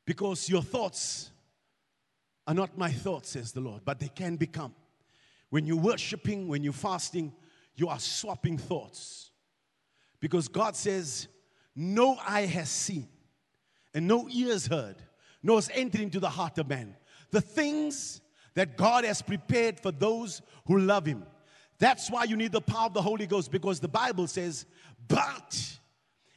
[0.05, 1.31] Because your thoughts
[2.47, 4.75] are not my thoughts, says the Lord, but they can become.
[5.51, 7.33] When you're worshiping, when you're fasting,
[7.75, 9.31] you are swapping thoughts.
[10.21, 11.29] Because God says,
[11.75, 13.09] No eye has seen,
[13.95, 14.97] and no ears heard,
[15.43, 16.97] nor has entered into the heart of man.
[17.31, 18.21] The things
[18.55, 21.25] that God has prepared for those who love Him.
[21.79, 24.67] That's why you need the power of the Holy Ghost because the Bible says,
[25.09, 25.79] but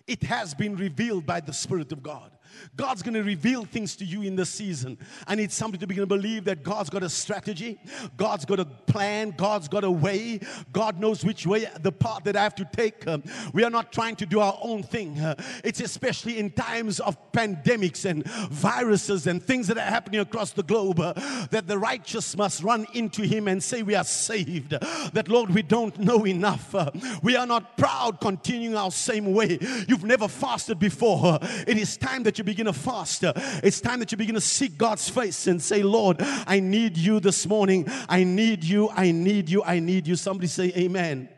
[0.08, 2.32] it has been revealed by the Spirit of God.
[2.76, 4.98] God's going to reveal things to you in this season.
[5.26, 7.80] I need somebody to begin to believe that God's got a strategy,
[8.16, 10.40] God's got a plan, God's got a way.
[10.72, 13.08] God knows which way, the path that I have to take.
[13.08, 15.20] Um, we are not trying to do our own thing.
[15.20, 20.52] Uh, it's especially in times of pandemics and viruses and things that are happening across
[20.52, 21.14] the globe uh,
[21.52, 24.72] that the righteous must run into Him and say, We are saved.
[24.72, 26.74] That, Lord, we don't know enough.
[26.74, 29.58] Uh, we are not proud continuing our same way.
[29.88, 31.40] You've never fasted before.
[31.42, 33.24] It is time that you begin to fast.
[33.64, 37.20] It's time that you begin to seek God's face and say, Lord, I need you
[37.20, 37.88] this morning.
[38.08, 38.90] I need you.
[38.90, 39.64] I need you.
[39.64, 40.16] I need you.
[40.16, 41.30] Somebody say, Amen.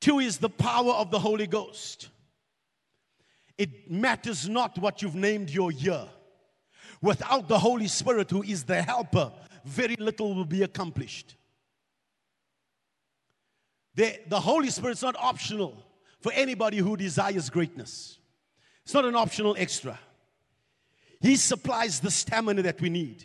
[0.00, 2.08] Two is the power of the Holy Ghost.
[3.58, 6.08] It matters not what you've named your year.
[7.02, 9.32] Without the Holy Spirit, who is the helper,
[9.64, 11.36] very little will be accomplished.
[13.94, 15.84] The, the Holy Spirit's not optional
[16.20, 18.19] for anybody who desires greatness.
[18.90, 19.96] It's not an optional extra.
[21.20, 23.24] He supplies the stamina that we need,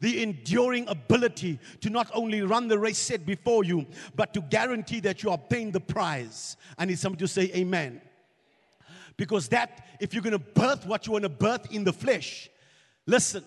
[0.00, 3.84] the enduring ability to not only run the race set before you,
[4.16, 6.56] but to guarantee that you obtain the prize.
[6.78, 8.00] I need somebody to say amen.
[9.18, 12.48] Because that, if you're going to birth what you want to birth in the flesh,
[13.04, 13.44] listen,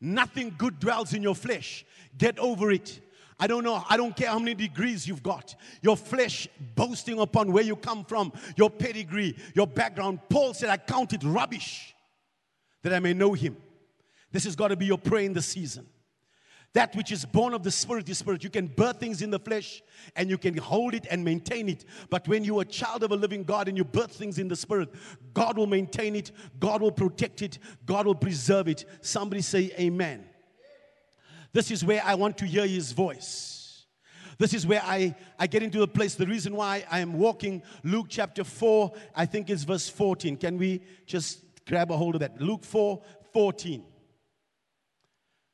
[0.00, 1.84] nothing good dwells in your flesh.
[2.16, 3.00] Get over it.
[3.38, 5.54] I don't know, I don't care how many degrees you've got.
[5.82, 10.20] Your flesh boasting upon where you come from, your pedigree, your background.
[10.30, 11.94] Paul said, I count it rubbish
[12.82, 13.56] that I may know him.
[14.32, 15.86] This has got to be your prayer in the season.
[16.72, 18.44] That which is born of the Spirit is Spirit.
[18.44, 19.82] You can birth things in the flesh
[20.14, 21.86] and you can hold it and maintain it.
[22.10, 24.56] But when you're a child of a living God and you birth things in the
[24.56, 24.90] Spirit,
[25.32, 28.84] God will maintain it, God will protect it, God will preserve it.
[29.00, 30.26] Somebody say, Amen.
[31.56, 33.86] This is where I want to hear his voice.
[34.36, 36.14] This is where I, I get into the place.
[36.14, 40.36] The reason why I am walking Luke chapter 4, I think it's verse 14.
[40.36, 42.38] Can we just grab a hold of that?
[42.42, 43.00] Luke 4
[43.32, 43.82] 14.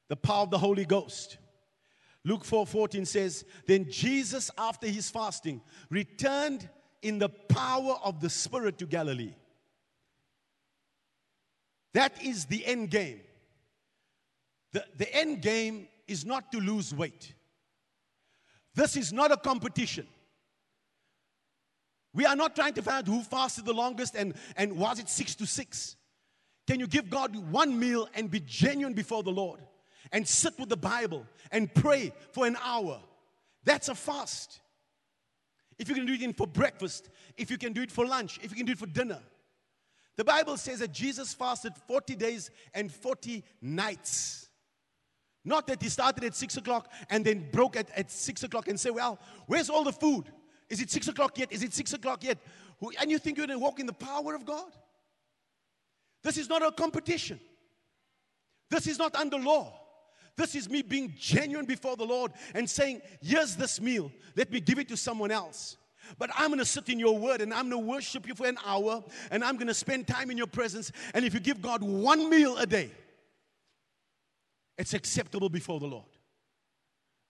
[0.09, 1.39] The power of the Holy Ghost.
[2.25, 6.69] Luke 4 14 says, Then Jesus, after his fasting, returned
[7.03, 9.37] in the power of the Spirit to Galilee.
[11.95, 13.21] That is the end game.
[14.73, 17.35] The, the end game is not to lose weight.
[18.75, 20.07] This is not a competition.
[22.15, 25.09] We are not trying to find out who fasted the longest and, and was it
[25.09, 25.97] six to six.
[26.67, 29.61] Can you give God one meal and be genuine before the Lord
[30.13, 33.01] and sit with the Bible and pray for an hour?
[33.65, 34.61] That's a fast.
[35.79, 38.51] If you can do it for breakfast, if you can do it for lunch, if
[38.51, 39.21] you can do it for dinner.
[40.17, 44.42] The Bible says that Jesus fasted 40 days and 40 nights.
[45.45, 48.79] Not that he started at 6 o'clock and then broke at, at 6 o'clock and
[48.79, 50.27] say, Well, where's all the food?
[50.69, 51.53] Is it 6 o'clock yet?
[51.53, 52.39] Is it 6 o'clock yet?
[53.01, 54.71] And you think you're going to walk in the power of God?
[56.23, 57.41] This is not a competition.
[58.71, 59.79] This is not under law.
[60.37, 64.13] This is me being genuine before the Lord and saying, Here's this meal.
[64.37, 65.77] Let me give it to someone else.
[66.19, 68.47] But I'm going to sit in your word and I'm going to worship you for
[68.47, 70.93] an hour and I'm going to spend time in your presence.
[71.15, 72.91] And if you give God one meal a day,
[74.83, 76.09] it's acceptable before the Lord.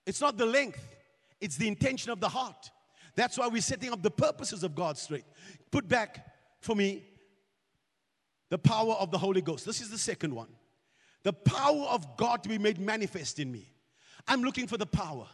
[0.07, 0.83] It's not the length,
[1.39, 2.71] it's the intention of the heart.
[3.15, 5.25] That's why we're setting up the purposes of God straight.
[5.69, 6.25] Put back
[6.61, 7.03] for me
[8.49, 9.67] the power of the Holy Ghost.
[9.67, 10.47] This is the second one.
[11.21, 13.71] The power of God to be made manifest in me.
[14.27, 15.27] I'm looking for the power.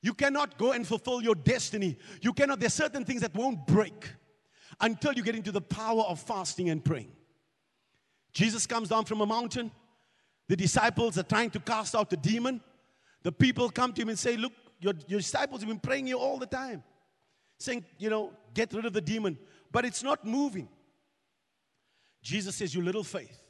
[0.00, 1.98] You cannot go and fulfill your destiny.
[2.22, 4.08] You cannot, there's certain things that won't break
[4.80, 7.12] until you get into the power of fasting and praying.
[8.32, 9.70] Jesus comes down from a mountain.
[10.52, 12.60] The disciples are trying to cast out the demon.
[13.22, 16.18] The people come to him and say, Look, your, your disciples have been praying you
[16.18, 16.84] all the time,
[17.58, 19.38] saying, You know, get rid of the demon.
[19.70, 20.68] But it's not moving.
[22.20, 23.42] Jesus says, You little faith,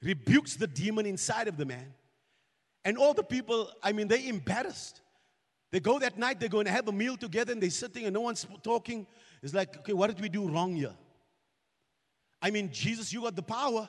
[0.00, 1.92] rebukes the demon inside of the man.
[2.84, 5.00] And all the people, I mean, they're embarrassed.
[5.72, 8.14] They go that night, they're going to have a meal together, and they're sitting and
[8.14, 9.04] no one's talking.
[9.42, 10.94] It's like, okay, what did we do wrong here?
[12.40, 13.88] I mean, Jesus, you got the power.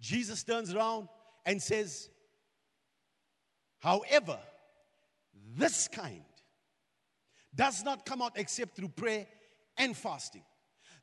[0.00, 1.08] Jesus turns around
[1.44, 2.08] and says,
[3.78, 4.38] However,
[5.56, 6.24] this kind
[7.54, 9.26] does not come out except through prayer
[9.78, 10.42] and fasting.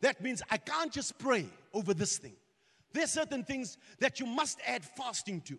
[0.02, 2.36] That means I can't just pray over this thing.
[2.92, 5.58] There are certain things that you must add fasting to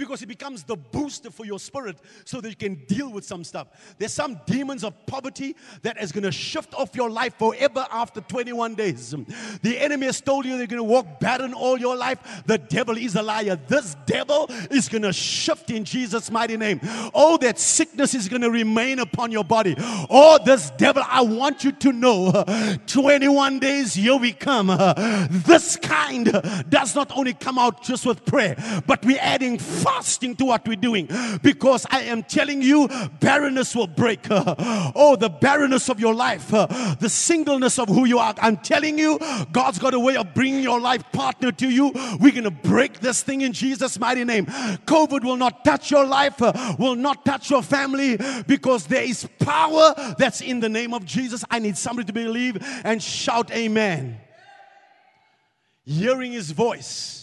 [0.00, 3.44] because it becomes the booster for your spirit so that you can deal with some
[3.44, 3.68] stuff.
[3.98, 8.22] There's some demons of poverty that is going to shift off your life forever after
[8.22, 9.14] 21 days.
[9.62, 12.18] The enemy has told you they're going to walk barren all your life.
[12.46, 13.60] The devil is a liar.
[13.68, 16.80] This devil is going to shift in Jesus' mighty name.
[17.14, 19.74] Oh, that sickness is going to remain upon your body.
[19.78, 22.44] Oh, this devil, I want you to know
[22.86, 24.68] 21 days, here we come.
[25.50, 26.26] This kind
[26.68, 29.58] does not only come out just with prayer, but we're adding
[29.90, 31.08] fasting to what we're doing
[31.42, 32.88] because I am telling you,
[33.20, 34.26] barrenness will break.
[35.02, 38.34] Oh, the barrenness of your life, the singleness of who you are.
[38.40, 39.18] I'm telling you,
[39.52, 41.92] God's got a way of bringing your life partner to you.
[42.20, 44.46] We're going to break this thing in Jesus' mighty name.
[44.46, 46.40] COVID will not touch your life,
[46.78, 51.44] will not touch your family because there is power that's in the name of Jesus.
[51.50, 54.18] I need somebody to believe and shout, Amen.
[55.84, 57.19] Hearing his voice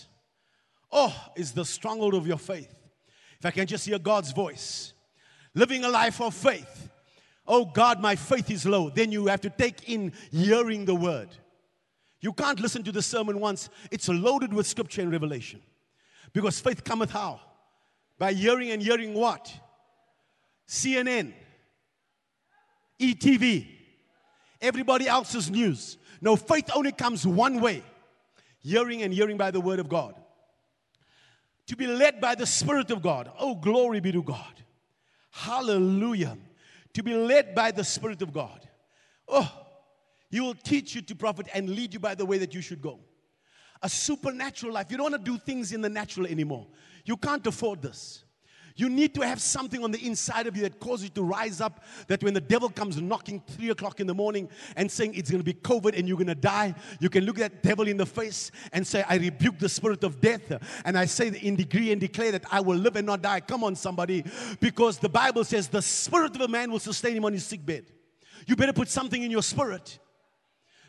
[0.92, 2.74] Oh, is the stronghold of your faith.
[3.40, 4.94] If I can just hear God's voice,
[5.54, 6.90] living a life of faith.
[7.46, 8.90] Oh God, my faith is low.
[8.90, 11.30] Then you have to take in hearing the word.
[12.20, 15.62] You can't listen to the sermon once, it's loaded with scripture and revelation.
[16.34, 17.40] Because faith cometh how?
[18.18, 19.54] By hearing and hearing what?
[20.68, 21.34] CNN,
[23.00, 23.68] ETV,
[24.60, 25.98] everybody else's news.
[26.20, 27.84] No, faith only comes one way
[28.60, 30.16] hearing and hearing by the word of God
[31.68, 33.32] to be led by the Spirit of God.
[33.38, 34.64] Oh, glory be to God.
[35.32, 36.38] Hallelujah.
[36.94, 38.68] To be led by the Spirit of God.
[39.28, 39.52] Oh,
[40.30, 42.82] He will teach you to profit and lead you by the way that you should
[42.82, 43.00] go.
[43.84, 44.88] A supernatural life.
[44.90, 46.66] You don't want to do things in the natural anymore.
[47.06, 48.24] You can't afford this.
[48.78, 51.62] You need to have something on the inside of you that causes you to rise
[51.62, 51.84] up.
[52.08, 55.44] That when the devil comes knocking three o'clock in the morning and saying it's going
[55.44, 58.06] to be COVID and you're going to die, you can look that devil in the
[58.06, 60.62] face and say, I rebuke the spirit of death.
[60.86, 63.40] And I say in degree and declare that I will live and not die.
[63.40, 64.24] Come on, somebody.
[64.60, 67.66] Because the Bible says the spirit of a man will sustain him on his sick
[67.66, 67.86] bed.
[68.46, 69.98] You better put something in your spirit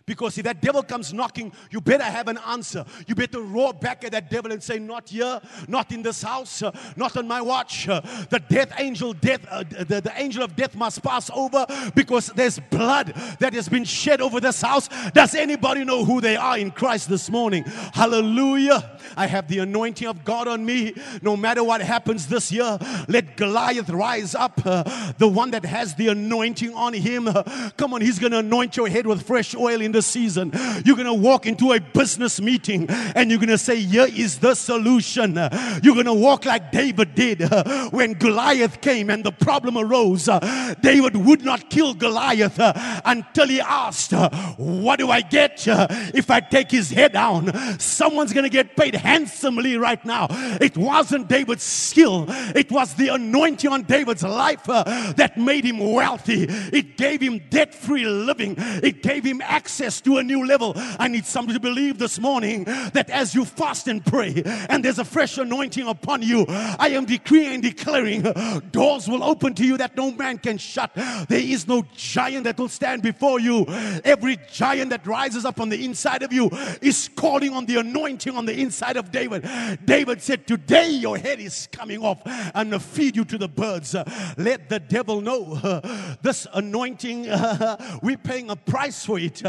[0.08, 2.84] because if that devil comes knocking, you better have an answer.
[3.06, 6.62] You better roar back at that devil and say, Not here, not in this house,
[6.62, 7.86] uh, not on my watch.
[7.88, 8.00] Uh,
[8.30, 12.58] the death angel, death, uh, the, the angel of death must pass over because there's
[12.58, 14.88] blood that has been shed over this house.
[15.12, 17.64] Does anybody know who they are in Christ this morning?
[17.92, 18.98] Hallelujah.
[19.14, 20.94] I have the anointing of God on me.
[21.20, 22.78] No matter what happens this year,
[23.08, 24.58] let Goliath rise up.
[24.64, 27.28] Uh, the one that has the anointing on him.
[27.28, 27.42] Uh,
[27.76, 30.52] come on, he's going to anoint your head with fresh oil in this season.
[30.84, 34.38] You're going to walk into a business meeting and you're going to say, Here is
[34.38, 35.34] the solution.
[35.82, 40.28] You're going to walk like David did uh, when Goliath came and the problem arose.
[40.28, 42.74] Uh, David would not kill Goliath uh,
[43.04, 44.12] until he asked,
[44.56, 47.52] What do I get if I take his head down?
[47.80, 50.28] Someone's going to get paid handsomely right now.
[50.60, 54.84] It wasn't David's skill, it was the anointing on David's life uh,
[55.16, 56.46] that made him wealthy.
[56.48, 60.72] It gave him debt free living, it gave him access to a new level.
[60.76, 64.98] I need somebody to believe this morning that as you fast and pray and there's
[64.98, 68.22] a fresh anointing upon you, I am decreeing and declaring
[68.70, 70.90] doors will open to you that no man can shut.
[70.94, 73.64] There is no giant that will stand before you.
[74.04, 76.50] Every giant that rises up on the inside of you
[76.82, 79.48] is calling on the anointing on the inside of David.
[79.84, 82.20] David said, Today your head is coming off
[82.54, 83.94] and feed you to the birds.
[84.36, 85.80] Let the devil know
[86.22, 87.22] this anointing,
[88.02, 89.42] we're paying a price for it.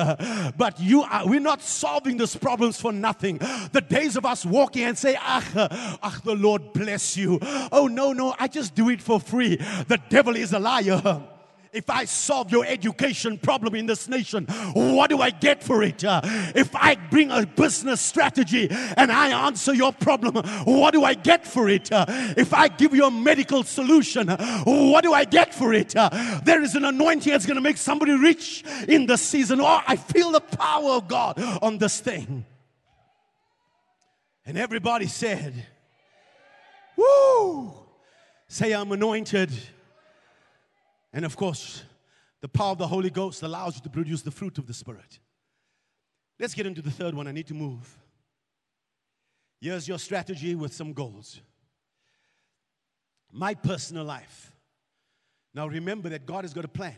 [0.57, 3.37] But you are, we're not solving these problems for nothing.
[3.37, 7.39] The days of us walking and say, Ah, ah, the Lord bless you.
[7.71, 9.55] Oh, no, no, I just do it for free.
[9.55, 11.21] The devil is a liar
[11.71, 16.03] if I solve your education problem in this nation, what do I get for it?
[16.03, 16.21] Uh,
[16.55, 21.45] if I bring a business strategy and I answer your problem, what do I get
[21.45, 21.91] for it?
[21.91, 22.05] Uh,
[22.37, 25.95] if I give you a medical solution, what do I get for it?
[25.95, 26.09] Uh,
[26.43, 29.61] there is an anointing that's going to make somebody rich in the season.
[29.61, 32.45] Oh, I feel the power of God on this thing.
[34.45, 35.53] And everybody said,
[36.95, 37.71] Woo!
[38.47, 39.51] Say, I'm anointed.
[41.11, 41.83] And of course,
[42.41, 45.19] the power of the Holy Ghost allows you to produce the fruit of the Spirit.
[46.39, 47.27] Let's get into the third one.
[47.27, 47.97] I need to move.
[49.59, 51.41] Here's your strategy with some goals.
[53.31, 54.51] My personal life.
[55.53, 56.95] Now remember that God has got a plan,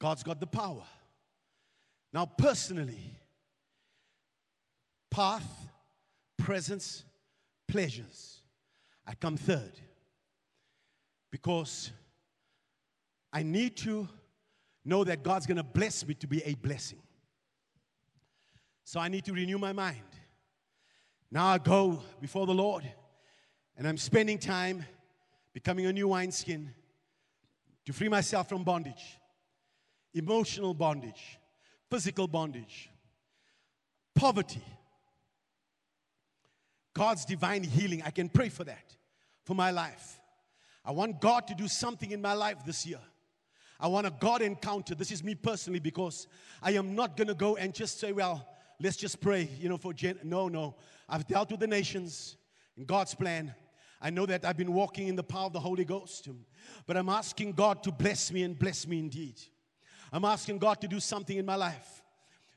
[0.00, 0.82] God's got the power.
[2.12, 3.18] Now, personally,
[5.10, 5.68] path,
[6.38, 7.04] presence,
[7.66, 8.40] pleasures.
[9.06, 9.72] I come third
[11.30, 11.90] because
[13.34, 14.08] I need to
[14.84, 17.00] know that God's going to bless me to be a blessing.
[18.84, 20.04] So I need to renew my mind.
[21.32, 22.84] Now I go before the Lord
[23.76, 24.84] and I'm spending time
[25.52, 26.72] becoming a new wineskin
[27.86, 29.18] to free myself from bondage,
[30.14, 31.40] emotional bondage,
[31.90, 32.88] physical bondage,
[34.14, 34.62] poverty.
[36.94, 38.00] God's divine healing.
[38.06, 38.94] I can pray for that
[39.42, 40.20] for my life.
[40.84, 43.00] I want God to do something in my life this year.
[43.80, 44.94] I want a God encounter.
[44.94, 46.26] This is me personally because
[46.62, 48.48] I am not going to go and just say, well,
[48.80, 50.18] let's just pray, you know, for Jen.
[50.22, 50.76] No, no.
[51.08, 52.36] I've dealt with the nations
[52.76, 53.54] in God's plan.
[54.00, 56.28] I know that I've been walking in the power of the Holy Ghost,
[56.86, 59.40] but I'm asking God to bless me and bless me indeed.
[60.12, 62.02] I'm asking God to do something in my life.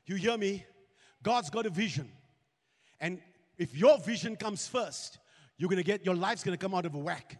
[0.06, 0.64] You hear me?
[1.22, 2.10] God's got a vision.
[3.00, 3.20] And
[3.56, 5.18] if your vision comes first,
[5.56, 7.38] you're going to get your life's going to come out of whack.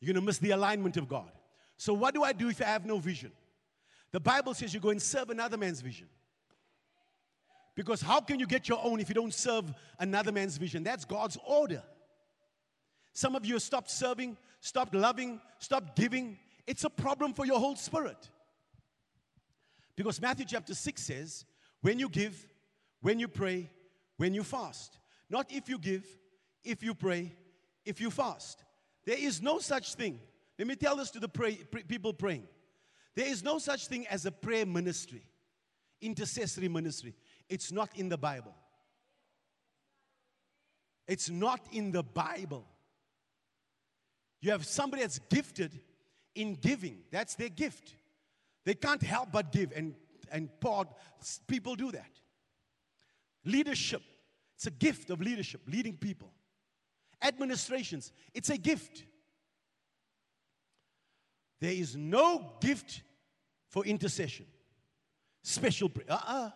[0.00, 1.30] You're going to miss the alignment of God.
[1.80, 3.32] So, what do I do if I have no vision?
[4.12, 6.08] The Bible says you go and serve another man's vision.
[7.74, 10.82] Because how can you get your own if you don't serve another man's vision?
[10.82, 11.82] That's God's order.
[13.14, 16.36] Some of you have stopped serving, stopped loving, stopped giving.
[16.66, 18.28] It's a problem for your whole spirit.
[19.96, 21.46] Because Matthew chapter 6 says,
[21.80, 22.46] when you give,
[23.00, 23.70] when you pray,
[24.18, 24.98] when you fast.
[25.30, 26.04] Not if you give,
[26.62, 27.32] if you pray,
[27.86, 28.64] if you fast.
[29.06, 30.20] There is no such thing
[30.60, 32.46] let me tell this to the pray, pray, people praying.
[33.16, 35.24] There is no such thing as a prayer ministry,
[36.02, 37.14] intercessory ministry.
[37.48, 38.54] It's not in the Bible.
[41.08, 42.66] It's not in the Bible.
[44.42, 45.80] You have somebody that's gifted
[46.34, 46.98] in giving.
[47.10, 47.94] That's their gift.
[48.66, 49.94] They can't help but give, and,
[50.30, 50.50] and
[51.46, 52.20] people do that.
[53.46, 54.02] Leadership,
[54.56, 56.30] it's a gift of leadership, leading people.
[57.22, 59.04] Administrations, it's a gift.
[61.60, 63.02] There is no gift
[63.68, 64.46] for intercession.
[65.42, 66.06] Special prayer.
[66.10, 66.50] Uh-uh.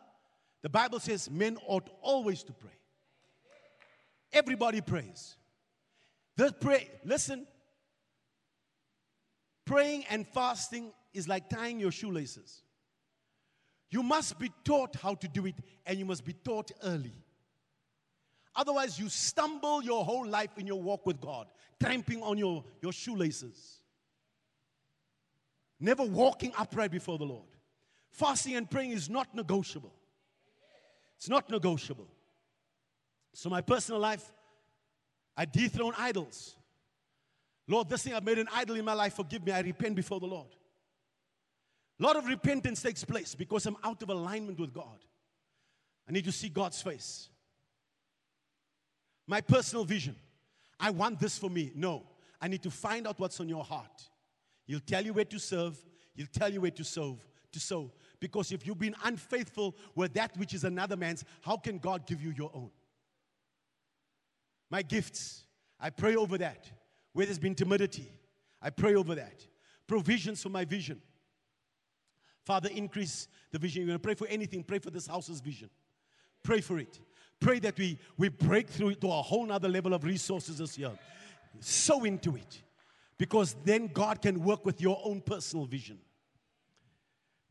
[0.63, 2.71] The Bible says men ought always to pray.
[4.33, 5.37] Everybody prays.
[6.37, 7.47] The pray, listen.
[9.67, 12.63] Praying and fasting is like tying your shoelaces.
[13.91, 15.55] You must be taught how to do it,
[15.87, 17.15] and you must be taught early.
[18.57, 21.47] Otherwise, you stumble your whole life in your walk with God,
[21.81, 23.81] tramping on your, your shoelaces
[25.85, 27.49] never walking upright before the Lord.
[28.11, 29.93] Fasting and praying is not negotiable.
[31.17, 32.09] It's not negotiable.
[33.33, 34.33] So, my personal life,
[35.37, 36.57] I dethrone idols.
[37.67, 39.53] Lord, this thing I've made an idol in my life, forgive me.
[39.53, 40.49] I repent before the Lord.
[41.99, 44.99] A lot of repentance takes place because I'm out of alignment with God.
[46.09, 47.29] I need to see God's face.
[49.27, 50.17] My personal vision.
[50.79, 51.73] I want this for me.
[51.75, 52.03] No.
[52.41, 54.09] I need to find out what's on your heart.
[54.67, 55.83] He'll tell you where to serve,
[56.15, 57.19] he'll tell you where to sow,
[57.53, 57.93] to sow.
[58.21, 62.23] Because if you've been unfaithful with that which is another man's, how can God give
[62.23, 62.71] you your own?
[64.71, 65.45] My gifts,
[65.79, 66.71] I pray over that.
[67.13, 68.11] Where there's been timidity,
[68.61, 69.47] I pray over that.
[69.87, 71.01] Provisions for my vision.
[72.45, 73.83] Father, increase the vision.
[73.83, 75.71] You're going to pray for anything, pray for this house's vision.
[76.43, 76.99] Pray for it.
[77.41, 80.91] Pray that we, we break through to a whole nother level of resources this year.
[81.61, 82.63] Sow into it.
[83.19, 85.99] Because then God can work with your own personal vision.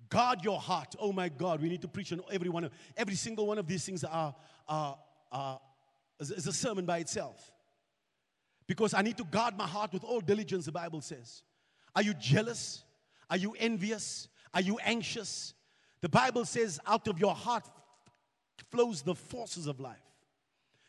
[0.09, 0.95] Guard your heart.
[0.99, 3.67] Oh my God, we need to preach on every one of every single one of
[3.67, 4.35] these things are,
[4.67, 4.97] are,
[5.31, 5.59] are
[6.19, 7.51] is a sermon by itself.
[8.67, 11.43] Because I need to guard my heart with all diligence, the Bible says.
[11.95, 12.83] Are you jealous?
[13.29, 14.29] Are you envious?
[14.53, 15.53] Are you anxious?
[16.01, 17.67] The Bible says, out of your heart
[18.71, 19.97] flows the forces of life.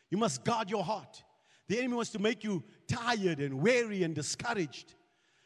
[0.09, 1.23] You must guard your heart.
[1.67, 4.93] The enemy wants to make you tired and weary and discouraged.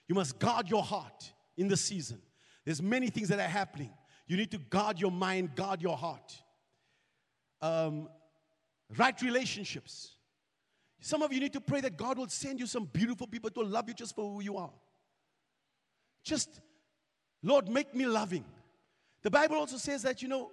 [0.08, 2.22] You must guard your heart in the season.
[2.66, 3.92] There's many things that are happening.
[4.28, 6.36] You need to guard your mind, guard your heart.
[7.62, 8.10] Um,
[8.98, 10.16] right relationships.
[11.02, 13.62] Some of you need to pray that God will send you some beautiful people to
[13.62, 14.74] love you just for who you are.
[16.24, 16.60] Just,
[17.42, 18.44] Lord, make me loving.
[19.22, 20.52] The Bible also says that, you know,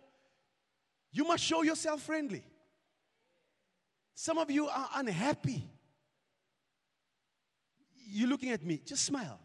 [1.12, 2.44] you must show yourself friendly.
[4.18, 5.62] Some of you are unhappy.
[8.08, 9.38] You're looking at me, just smile.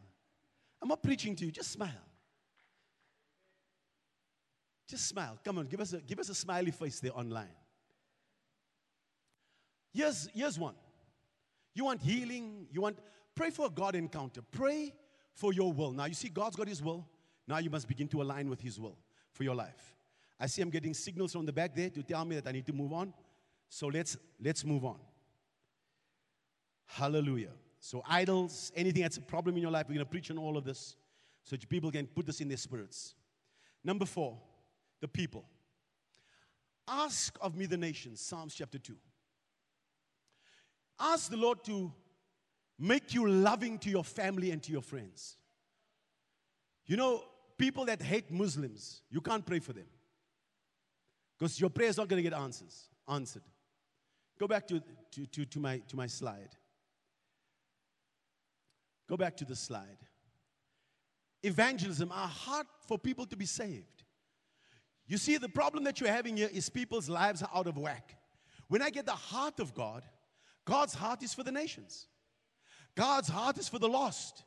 [0.82, 1.90] I'm not preaching to you, just smile.
[4.88, 5.38] Just smile.
[5.44, 7.54] Come on, give us a, give us a smiley face there online.
[9.94, 10.76] Here's, here's one.
[11.74, 12.98] You want healing, you want,
[13.36, 14.42] pray for a God encounter.
[14.52, 14.94] Pray
[15.34, 15.92] for your will.
[15.92, 17.06] Now, you see, God's got His will.
[17.46, 18.98] Now you must begin to align with His will
[19.34, 19.96] for your life.
[20.40, 22.66] I see I'm getting signals from the back there to tell me that I need
[22.68, 23.14] to move on.
[23.74, 24.98] So let's let's move on.
[26.86, 27.54] Hallelujah.
[27.80, 30.58] So idols, anything that's a problem in your life, we're going to preach on all
[30.58, 30.98] of this
[31.42, 33.16] so that people can put this in their spirits.
[33.82, 34.38] Number four,
[35.00, 35.46] the people.
[36.86, 38.94] Ask of me the nations, Psalms chapter 2.
[41.00, 41.94] Ask the Lord to
[42.78, 45.38] make you loving to your family and to your friends.
[46.86, 47.24] You know,
[47.58, 49.88] people that hate Muslims, you can't pray for them
[51.40, 53.44] because your prayer is not going to get answers, answered.
[54.42, 54.82] Go back to,
[55.12, 56.50] to, to, to, my, to my slide.
[59.08, 60.00] Go back to the slide.
[61.44, 64.04] Evangelism, our heart for people to be saved.
[65.06, 68.18] You see, the problem that you're having here is people's lives are out of whack.
[68.68, 70.02] When I get the heart of God,
[70.66, 72.08] God's heart is for the nations,
[72.96, 74.44] God's heart is for the lost.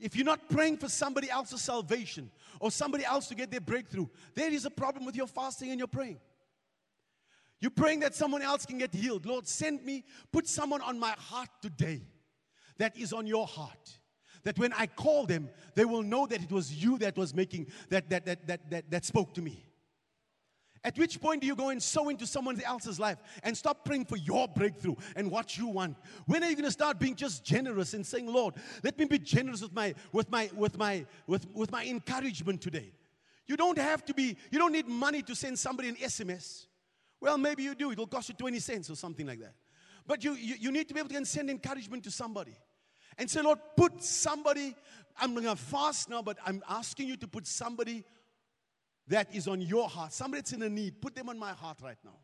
[0.00, 2.30] If you're not praying for somebody else's salvation
[2.60, 5.78] or somebody else to get their breakthrough, there is a problem with your fasting and
[5.78, 6.18] your praying.
[7.60, 9.24] You're praying that someone else can get healed.
[9.26, 12.02] Lord, send me, put someone on my heart today
[12.78, 13.98] that is on your heart.
[14.44, 17.68] That when I call them, they will know that it was you that was making,
[17.88, 19.64] that, that, that, that, that, that spoke to me.
[20.84, 24.04] At which point do you go and sow into someone else's life and stop praying
[24.04, 25.96] for your breakthrough and what you want?
[26.26, 28.54] When are you going to start being just generous and saying, Lord,
[28.84, 32.92] let me be generous with my with my with my with, with my encouragement today?
[33.48, 36.66] You don't have to be, you don't need money to send somebody an SMS.
[37.20, 39.54] Well, maybe you do, it'll cost you 20 cents or something like that.
[40.06, 42.56] But you, you, you need to be able to send encouragement to somebody.
[43.18, 44.74] And say, Lord, put somebody,
[45.16, 48.04] I'm going to fast now, but I'm asking you to put somebody
[49.08, 51.78] that is on your heart, somebody that's in a need, put them on my heart
[51.82, 52.18] right now.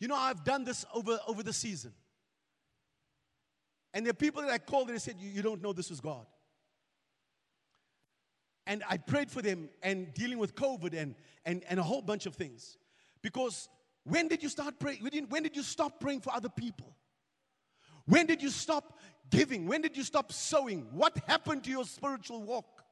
[0.00, 1.92] You know, I've done this over, over the season.
[3.92, 5.90] And there are people that I called and they said, you, you don't know this
[5.90, 6.26] is God.
[8.66, 11.14] And I prayed for them and dealing with COVID and,
[11.44, 12.78] and, and a whole bunch of things.
[13.24, 13.70] Because
[14.04, 14.98] when did you start praying?
[15.30, 16.94] When did you stop praying for other people?
[18.04, 18.98] When did you stop
[19.30, 19.66] giving?
[19.66, 20.86] When did you stop sowing?
[20.92, 22.84] What happened to your spiritual walk?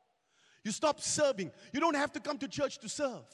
[0.64, 1.50] You stop serving.
[1.74, 3.26] You don't have to come to church to serve.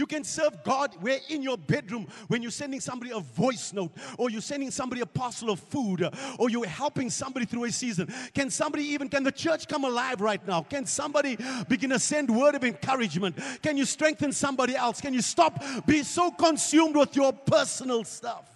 [0.00, 3.92] You can serve God where in your bedroom when you're sending somebody a voice note
[4.16, 8.10] or you're sending somebody a parcel of food or you're helping somebody through a season.
[8.32, 10.62] Can somebody even, can the church come alive right now?
[10.62, 11.36] Can somebody
[11.68, 13.38] begin to send word of encouragement?
[13.60, 15.02] Can you strengthen somebody else?
[15.02, 18.49] Can you stop be so consumed with your personal stuff?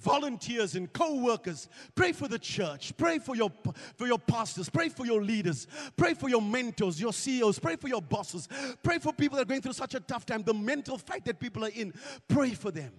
[0.00, 1.68] Volunteers and co-workers.
[1.94, 2.96] Pray for the church.
[2.96, 3.50] Pray for your
[3.96, 4.68] for your pastors.
[4.68, 5.66] Pray for your leaders.
[5.96, 8.48] Pray for your mentors your ceos pray for your bosses.
[8.82, 11.40] Pray for people that are going through such a tough time the mental fight that
[11.40, 11.92] people are in.
[12.28, 12.92] Pray for them.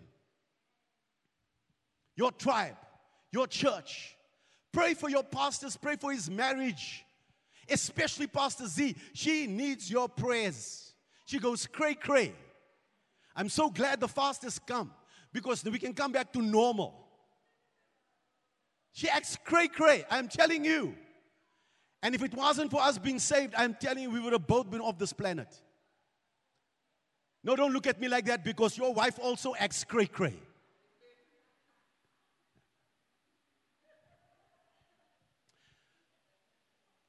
[2.16, 2.76] Your tribe
[3.32, 4.16] your church.
[4.72, 5.78] Pray for your pastors.
[5.78, 7.06] Pray for his marriage.
[7.70, 8.96] Especially Pastor Z.
[9.14, 10.94] She needs your prayers.
[11.26, 12.34] She goes cray cray.
[13.36, 14.92] I'm so glad the fast has come
[15.34, 16.94] because we can come back to normal.
[18.92, 20.96] She acts cray cray, I'm telling you.
[22.02, 24.70] And if it wasn't for us being saved, I'm telling you, we would have both
[24.70, 25.48] been off this planet.
[27.44, 30.36] No, don't look at me like that because your wife also acts cray cray.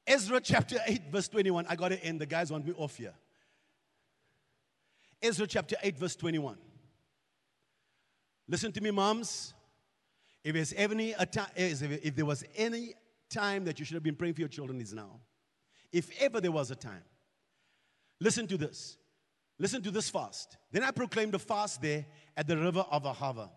[0.07, 1.65] Ezra chapter 8, verse 21.
[1.69, 2.19] I got to end.
[2.19, 3.13] The guys want me off here.
[5.21, 6.57] Ezra chapter 8, verse 21.
[8.51, 9.53] Listen to me, moms.
[10.43, 12.95] If any if there was any
[13.29, 15.21] time that you should have been praying for your children, is now.
[15.89, 17.03] If ever there was a time.
[18.19, 18.97] Listen to this.
[19.57, 20.57] Listen to this fast.
[20.69, 23.49] Then I proclaimed a fast there at the river of Ahava,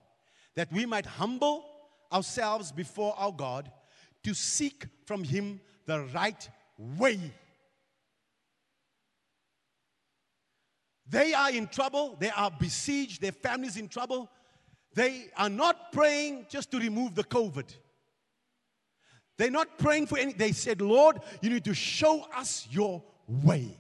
[0.55, 1.64] that we might humble
[2.12, 3.72] ourselves before our God
[4.22, 7.18] to seek from Him the right way.
[11.09, 14.30] They are in trouble, they are besieged, their families in trouble.
[14.95, 17.64] They are not praying just to remove the COVID.
[19.36, 23.76] They're not praying for any, they said, Lord, you need to show us your way.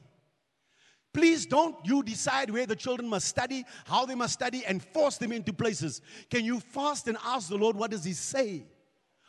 [1.12, 5.16] Please don't you decide where the children must study, how they must study, and force
[5.16, 6.00] them into places.
[6.28, 8.64] Can you fast and ask the Lord, what does He say?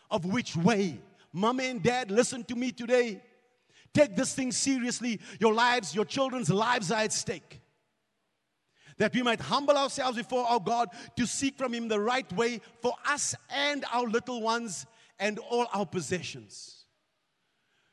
[0.10, 1.00] Of which way?
[1.32, 3.22] Mom and dad, listen to me today.
[3.94, 5.20] Take this thing seriously.
[5.40, 7.62] Your lives, your children's lives are at stake
[8.98, 12.62] that we might humble ourselves before our God to seek from Him the right way
[12.82, 14.86] for us and our little ones
[15.20, 16.76] and all our possessions.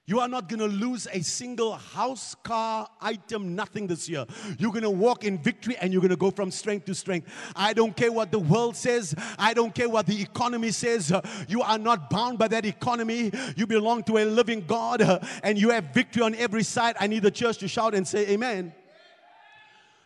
[0.05, 4.27] You are not going to lose a single house, car, item, nothing this year.
[4.59, 7.33] You're going to walk in victory and you're going to go from strength to strength.
[7.55, 9.15] I don't care what the world says.
[9.39, 11.13] I don't care what the economy says.
[11.47, 13.31] You are not bound by that economy.
[13.57, 15.03] You belong to a living God
[15.45, 16.97] and you have victory on every side.
[16.99, 18.75] I need the church to shout and say, Amen.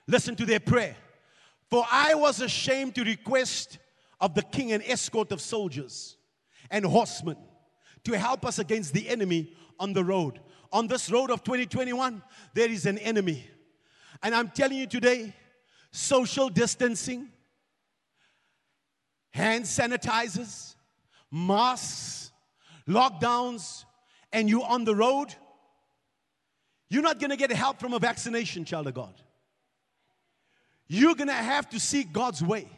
[0.06, 0.96] Listen to their prayer.
[1.68, 3.78] For I was ashamed to request
[4.20, 6.16] of the king an escort of soldiers
[6.70, 7.36] and horsemen
[8.04, 10.40] to help us against the enemy on the road.
[10.72, 12.22] On this road of 2021,
[12.54, 13.48] there is an enemy.
[14.22, 15.34] And I'm telling you today,
[15.90, 17.28] social distancing,
[19.30, 20.76] hand sanitizers,
[21.30, 22.30] masks,
[22.88, 23.84] lockdowns,
[24.32, 25.34] and you on the road,
[26.88, 29.14] you're not going to get help from a vaccination, child of God.
[30.88, 32.68] You're going to have to seek God's way.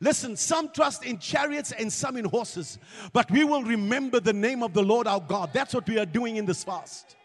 [0.00, 2.78] Listen, some trust in chariots and some in horses,
[3.12, 5.50] but we will remember the name of the Lord our God.
[5.52, 7.16] That's what we are doing in this fast.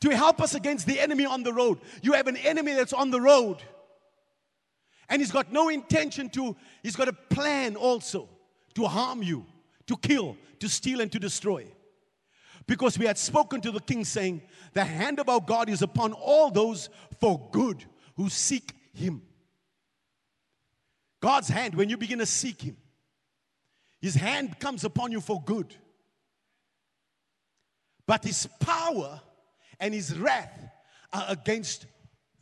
[0.00, 1.78] To help us against the enemy on the road.
[2.02, 3.62] You have an enemy that's on the road,
[5.08, 8.28] and he's got no intention to, he's got a plan also
[8.74, 9.46] to harm you,
[9.86, 11.66] to kill, to steal, and to destroy.
[12.66, 14.42] Because we had spoken to the king saying,
[14.74, 16.88] The hand of our God is upon all those
[17.20, 17.84] for good
[18.20, 19.22] who seek Him.
[21.22, 22.76] God's hand, when you begin to seek Him,
[23.98, 25.74] His hand comes upon you for good.
[28.06, 29.22] But His power
[29.78, 30.68] and His wrath
[31.14, 31.86] are against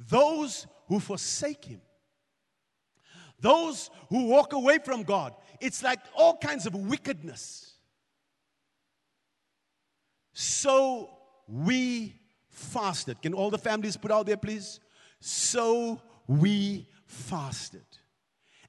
[0.09, 1.81] those who forsake Him.
[3.39, 5.33] Those who walk away from God.
[5.61, 7.73] It's like all kinds of wickedness.
[10.33, 11.11] So
[11.47, 12.17] we
[12.49, 13.23] fasted.
[13.23, 14.81] Can all the families put out there, please?
[15.21, 17.85] So we fasted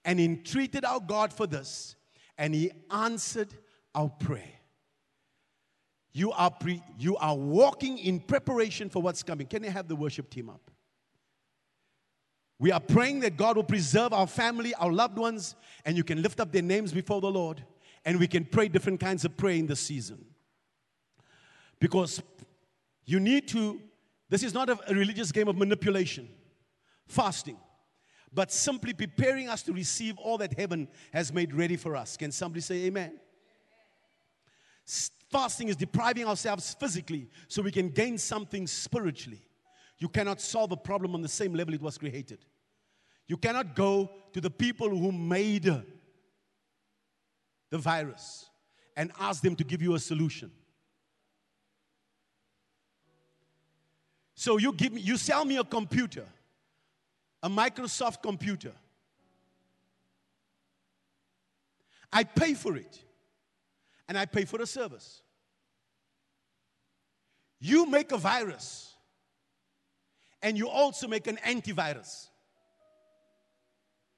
[0.05, 1.95] and entreated our God for this,
[2.37, 3.49] and He answered
[3.93, 4.53] our prayer.
[6.11, 9.45] You are, pre- you are walking in preparation for what's coming.
[9.45, 10.71] Can I have the worship team up?
[12.57, 16.21] We are praying that God will preserve our family, our loved ones, and you can
[16.21, 17.63] lift up their names before the Lord,
[18.03, 20.25] and we can pray different kinds of prayer in this season.
[21.79, 22.21] Because
[23.05, 23.79] you need to,
[24.29, 26.27] this is not a religious game of manipulation
[27.09, 27.57] fasting,
[28.31, 32.15] but simply preparing us to receive all that heaven has made ready for us.
[32.15, 33.19] Can somebody say amen?
[35.29, 39.41] Fasting is depriving ourselves physically so we can gain something spiritually.
[39.97, 42.45] You cannot solve a problem on the same level it was created.
[43.27, 48.49] You cannot go to the people who made the virus
[48.95, 50.51] and ask them to give you a solution.
[54.33, 56.25] So you give me, you sell me a computer
[57.41, 58.71] a Microsoft computer.
[62.11, 62.99] I pay for it
[64.07, 65.21] and I pay for the service.
[67.59, 68.93] You make a virus
[70.41, 72.27] and you also make an antivirus.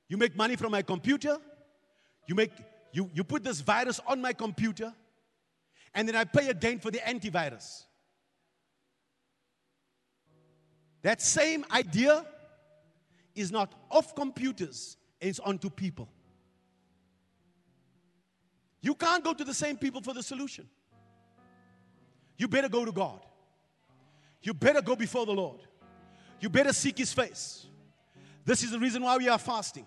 [0.07, 1.37] You make money from my computer,
[2.27, 2.51] you, make,
[2.91, 4.93] you, you put this virus on my computer,
[5.93, 7.83] and then I pay again for the antivirus.
[11.01, 12.25] That same idea
[13.35, 16.09] is not off computers, it's onto people.
[18.81, 20.67] You can't go to the same people for the solution.
[22.37, 23.21] You better go to God.
[24.41, 25.61] You better go before the Lord.
[26.39, 27.67] You better seek His face.
[28.43, 29.85] This is the reason why we are fasting.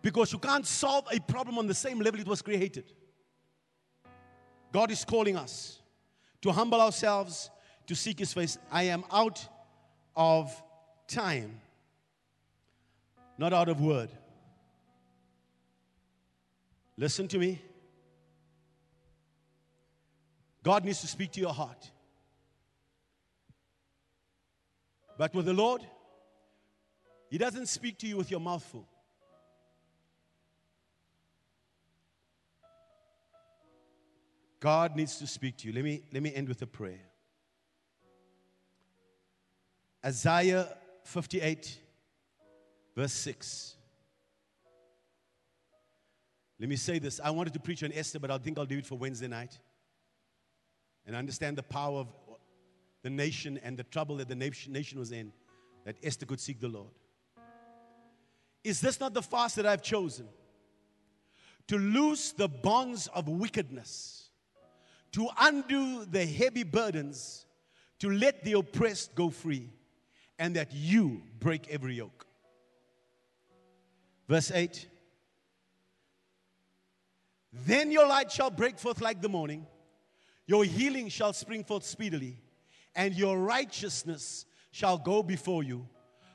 [0.00, 2.90] Because you can't solve a problem on the same level it was created.
[4.72, 5.80] God is calling us
[6.40, 7.50] to humble ourselves,
[7.86, 8.58] to seek His face.
[8.72, 9.46] I am out
[10.16, 10.50] of
[11.06, 11.60] time,
[13.38, 14.10] not out of word.
[16.96, 17.60] Listen to me.
[20.62, 21.90] God needs to speak to your heart.
[25.18, 25.82] But with the Lord,
[27.28, 28.88] He doesn't speak to you with your mouth full.
[34.60, 35.74] God needs to speak to you.
[35.74, 37.02] Let me, let me end with a prayer.
[40.02, 40.68] Isaiah
[41.02, 41.78] 58,
[42.94, 43.76] verse 6.
[46.60, 47.20] Let me say this.
[47.22, 49.58] I wanted to preach on Esther, but I think I'll do it for Wednesday night.
[51.06, 52.08] And understand the power of
[53.02, 55.32] the nation and the trouble that the nation was in,
[55.84, 56.90] that Esther could seek the Lord.
[58.62, 60.26] Is this not the fast that I've chosen?
[61.68, 64.30] To loose the bonds of wickedness,
[65.12, 67.44] to undo the heavy burdens,
[67.98, 69.70] to let the oppressed go free,
[70.38, 72.26] and that you break every yoke.
[74.28, 74.88] Verse 8
[77.52, 79.66] Then your light shall break forth like the morning,
[80.46, 82.38] your healing shall spring forth speedily
[82.94, 85.86] and your righteousness shall go before you.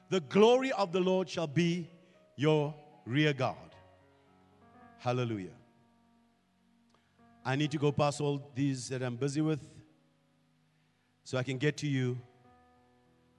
[0.09, 1.89] The glory of the Lord shall be
[2.35, 2.73] your
[3.05, 3.57] rear guard.
[4.97, 5.51] Hallelujah.
[7.45, 9.65] I need to go past all these that I'm busy with
[11.23, 12.17] so I can get to you.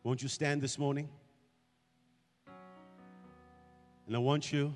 [0.02, 1.08] Won't you stand this morning?
[4.10, 4.74] And I want you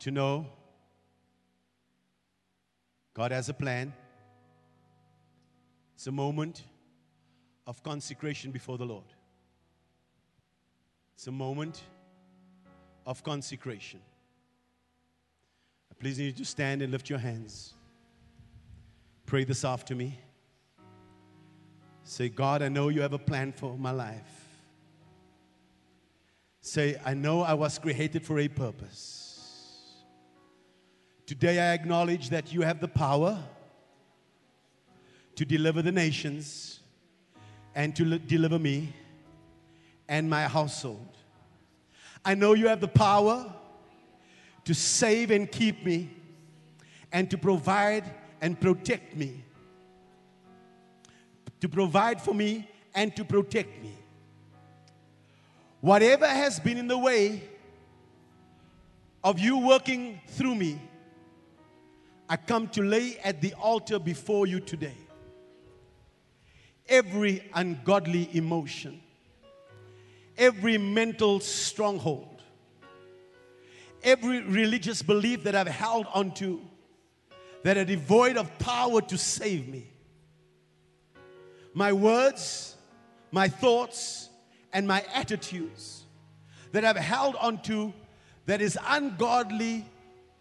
[0.00, 0.44] to know
[3.14, 3.94] God has a plan.
[5.94, 6.64] It's a moment
[7.66, 9.06] of consecration before the Lord.
[11.14, 11.82] It's a moment
[13.06, 14.00] of consecration.
[15.90, 17.72] I please need you to stand and lift your hands.
[19.24, 20.20] Pray this after me.
[22.04, 24.45] Say, God, I know you have a plan for my life.
[26.66, 30.02] Say, I know I was created for a purpose.
[31.24, 33.38] Today I acknowledge that you have the power
[35.36, 36.80] to deliver the nations
[37.76, 38.92] and to deliver me
[40.08, 41.16] and my household.
[42.24, 43.46] I know you have the power
[44.64, 46.10] to save and keep me
[47.12, 49.44] and to provide and protect me.
[51.60, 53.92] To provide for me and to protect me.
[55.86, 57.40] Whatever has been in the way
[59.22, 60.80] of you working through me,
[62.28, 64.96] I come to lay at the altar before you today
[66.88, 69.00] every ungodly emotion,
[70.36, 72.42] every mental stronghold,
[74.02, 76.62] every religious belief that I've held onto
[77.62, 79.86] that are devoid of power to save me.
[81.74, 82.74] My words,
[83.30, 84.25] my thoughts,
[84.76, 86.04] and my attitudes
[86.72, 87.94] that I've held onto
[88.44, 89.86] that is ungodly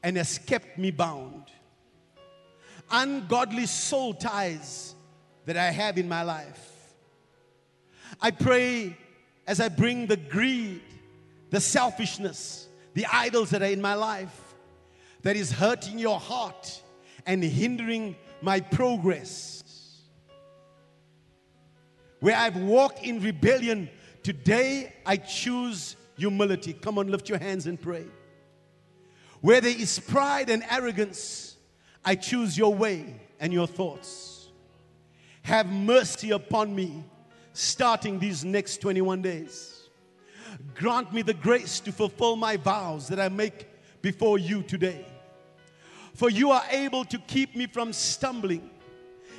[0.03, 1.45] and has kept me bound.
[2.91, 4.93] Ungodly soul ties
[5.45, 6.93] that I have in my life.
[8.19, 8.97] I pray
[9.47, 10.81] as I bring the greed,
[11.49, 14.53] the selfishness, the idols that are in my life
[15.21, 16.81] that is hurting your heart
[17.25, 19.63] and hindering my progress.
[22.19, 23.89] Where I've walked in rebellion,
[24.25, 26.73] today I choose humility.
[26.73, 28.05] Come on, lift your hands and pray.
[29.39, 31.57] Where there is pride and arrogance,
[32.03, 34.47] I choose your way and your thoughts.
[35.43, 37.03] Have mercy upon me
[37.53, 39.89] starting these next 21 days.
[40.73, 43.67] Grant me the grace to fulfill my vows that I make
[44.01, 45.05] before you today.
[46.15, 48.71] For you are able to keep me from stumbling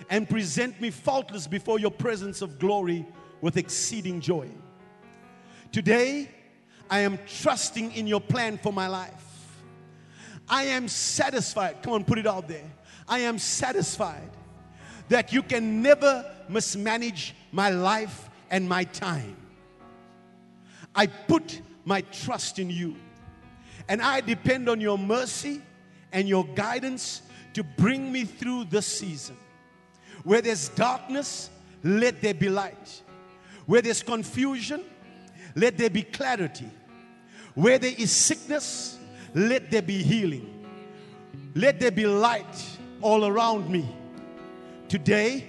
[0.09, 3.05] and present me faultless before your presence of glory
[3.41, 4.49] with exceeding joy.
[5.77, 6.31] Today,
[6.89, 9.61] I am trusting in your plan for my life.
[10.49, 11.83] I am satisfied.
[11.83, 12.65] Come on, put it out there.
[13.07, 14.31] I am satisfied
[15.11, 19.37] that you can never mismanage my life and my time.
[20.95, 22.97] I put my trust in you.
[23.87, 25.61] And I depend on your mercy
[26.11, 27.21] and your guidance
[27.53, 29.37] to bring me through this season.
[30.25, 31.51] Where there's darkness,
[31.83, 33.03] let there be light.
[33.67, 34.83] Where there's confusion,
[35.57, 36.71] let there be clarity.
[37.55, 38.99] Where there is sickness,
[39.35, 40.53] let there be healing.
[41.55, 42.65] Let there be light
[43.01, 43.89] all around me.
[44.89, 45.49] Today,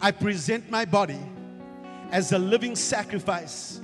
[0.00, 1.20] I present my body
[2.10, 3.80] as a living sacrifice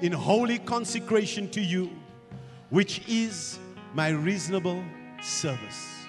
[0.00, 1.90] in holy consecration to you,
[2.70, 3.58] which is
[3.92, 4.82] my reasonable
[5.22, 6.06] service.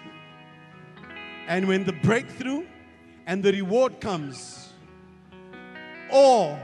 [1.48, 2.66] And when the breakthrough
[3.28, 4.70] and the reward comes,
[6.10, 6.58] all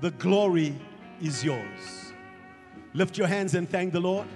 [0.00, 0.78] the glory
[1.20, 2.12] is yours.
[2.94, 4.26] Lift your hands and thank the Lord.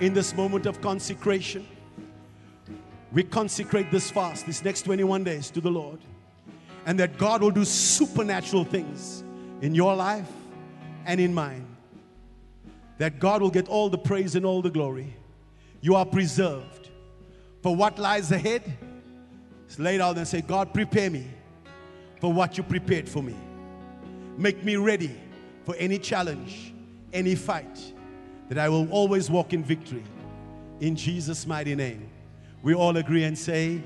[0.00, 1.66] In this moment of consecration,
[3.12, 5.98] we consecrate this fast, this next 21 days to the Lord,
[6.86, 9.24] and that God will do supernatural things
[9.60, 10.30] in your life
[11.06, 11.66] and in mine.
[12.98, 15.14] That God will get all the praise and all the glory.
[15.80, 16.90] You are preserved.
[17.62, 18.62] For what lies ahead,
[19.78, 21.26] lay down and say, God, prepare me
[22.20, 23.36] for what you prepared for me.
[24.36, 25.14] Make me ready
[25.68, 26.72] for any challenge,
[27.12, 27.92] any fight,
[28.48, 30.02] that I will always walk in victory.
[30.80, 32.08] In Jesus' mighty name.
[32.62, 33.82] We all agree and say,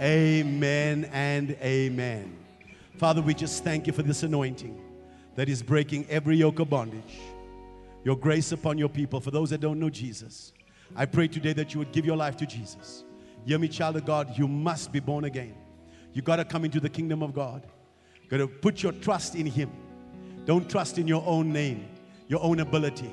[0.00, 2.36] Amen and Amen.
[2.98, 4.80] Father, we just thank you for this anointing
[5.34, 7.18] that is breaking every yoke of bondage.
[8.04, 9.20] Your grace upon your people.
[9.20, 10.52] For those that don't know Jesus,
[10.94, 13.02] I pray today that you would give your life to Jesus.
[13.44, 15.56] Hear me, child of God, you must be born again.
[16.12, 17.66] You got to come into the kingdom of God.
[18.28, 19.72] Got to put your trust in Him.
[20.48, 21.86] Don't trust in your own name,
[22.26, 23.10] your own ability.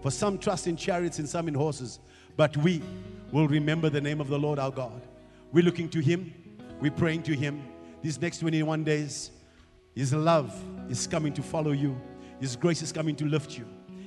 [0.00, 1.98] For some trust in chariots and some in horses,
[2.38, 2.80] but we
[3.32, 5.06] will remember the name of the Lord our God.
[5.52, 6.32] We're looking to Him,
[6.80, 7.62] we're praying to Him.
[8.00, 9.30] These next 21 days,
[9.94, 10.58] His love
[10.88, 12.00] is coming to follow you,
[12.40, 13.66] His grace is coming to lift you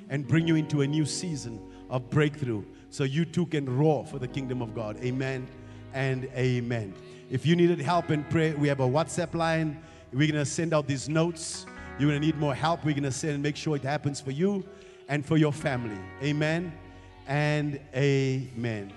[0.09, 1.61] and bring you into a new season
[1.91, 4.97] of breakthrough so you too can roar for the kingdom of God.
[5.03, 5.47] Amen
[5.93, 6.95] and amen.
[7.29, 9.79] If you needed help in prayer, we have a WhatsApp line.
[10.11, 11.67] We're going to send out these notes.
[11.99, 12.83] You're going to need more help.
[12.83, 14.65] We're going to send and make sure it happens for you
[15.09, 15.99] and for your family.
[16.23, 16.73] Amen
[17.27, 18.91] and amen.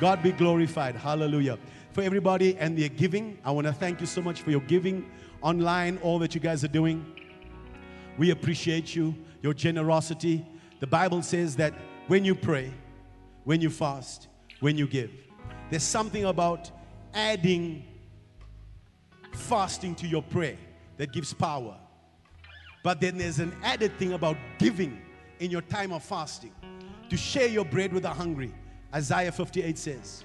[0.00, 0.96] God be glorified.
[0.96, 1.58] Hallelujah.
[1.92, 5.08] For everybody and their giving, I want to thank you so much for your giving
[5.42, 7.04] online, all that you guys are doing.
[8.18, 10.44] We appreciate you, your generosity.
[10.80, 11.74] The Bible says that
[12.06, 12.72] when you pray,
[13.44, 14.28] when you fast,
[14.60, 15.10] when you give,
[15.70, 16.70] there's something about
[17.14, 17.84] adding
[19.32, 20.56] fasting to your prayer
[20.96, 21.76] that gives power.
[22.82, 25.00] But then there's an added thing about giving
[25.38, 26.52] in your time of fasting
[27.08, 28.54] to share your bread with the hungry.
[28.94, 30.24] Isaiah 58 says.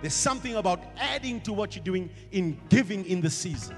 [0.00, 3.76] There's something about adding to what you're doing in giving in the season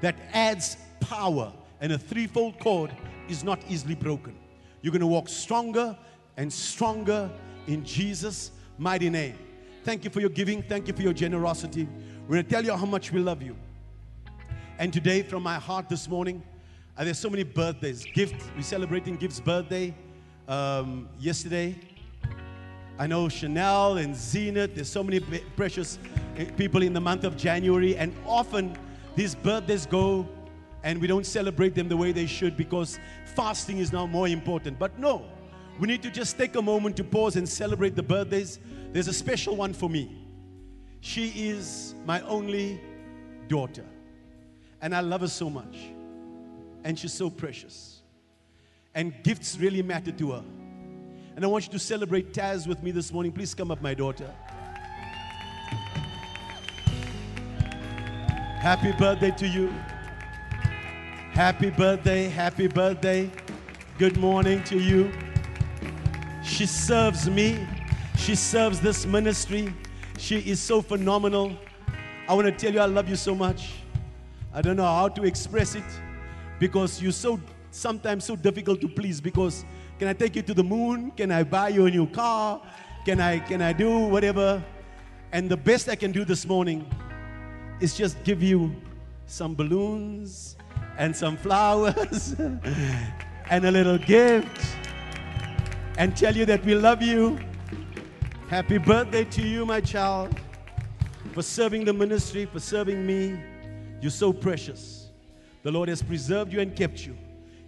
[0.00, 2.90] that adds power, and a threefold cord
[3.28, 4.34] is not easily broken.
[4.80, 5.96] You're going to walk stronger
[6.36, 7.30] and stronger
[7.66, 9.36] in Jesus' mighty name.
[9.84, 10.62] Thank you for your giving.
[10.62, 11.88] Thank you for your generosity.
[12.26, 13.56] We're going to tell you how much we love you.
[14.78, 16.42] And today, from my heart this morning,
[16.98, 18.04] uh, there's so many birthdays.
[18.12, 19.94] Gift, we're celebrating Gift's birthday
[20.48, 21.78] um, yesterday.
[22.98, 25.20] I know Chanel and Zenith, there's so many
[25.54, 26.00] precious
[26.36, 28.76] eh, people in the month of January, and often
[29.14, 30.26] these birthdays go
[30.82, 32.98] and we don't celebrate them the way they should because
[33.36, 34.78] fasting is now more important.
[34.78, 35.24] But no,
[35.78, 38.58] we need to just take a moment to pause and celebrate the birthdays.
[38.92, 40.26] There's a special one for me.
[41.00, 42.80] She is my only
[43.46, 43.84] daughter,
[44.82, 45.76] and I love her so much,
[46.84, 48.02] and she's so precious.
[48.94, 50.44] And gifts really matter to her.
[51.36, 53.32] And I want you to celebrate Taz with me this morning.
[53.32, 54.28] Please come up, my daughter.
[58.60, 59.72] Happy birthday to you.
[61.32, 63.30] Happy birthday, happy birthday.
[63.98, 65.12] Good morning to you.
[66.42, 67.64] She serves me,
[68.16, 69.72] she serves this ministry.
[70.18, 71.56] She is so phenomenal.
[72.28, 73.74] I want to tell you, I love you so much.
[74.52, 75.84] I don't know how to express it
[76.58, 77.40] because you're so
[77.70, 79.64] sometimes so difficult to please because
[79.98, 81.10] can I take you to the moon?
[81.12, 82.62] Can I buy you a new car?
[83.04, 84.62] Can I can I do whatever?
[85.32, 86.88] And the best I can do this morning
[87.80, 88.74] is just give you
[89.26, 90.56] some balloons
[90.96, 92.32] and some flowers
[93.50, 94.66] and a little gift
[95.98, 97.38] and tell you that we love you.
[98.48, 100.34] Happy birthday to you, my child,
[101.34, 103.38] for serving the ministry, for serving me.
[104.00, 104.97] You're so precious.
[105.68, 107.14] The Lord has preserved you and kept you.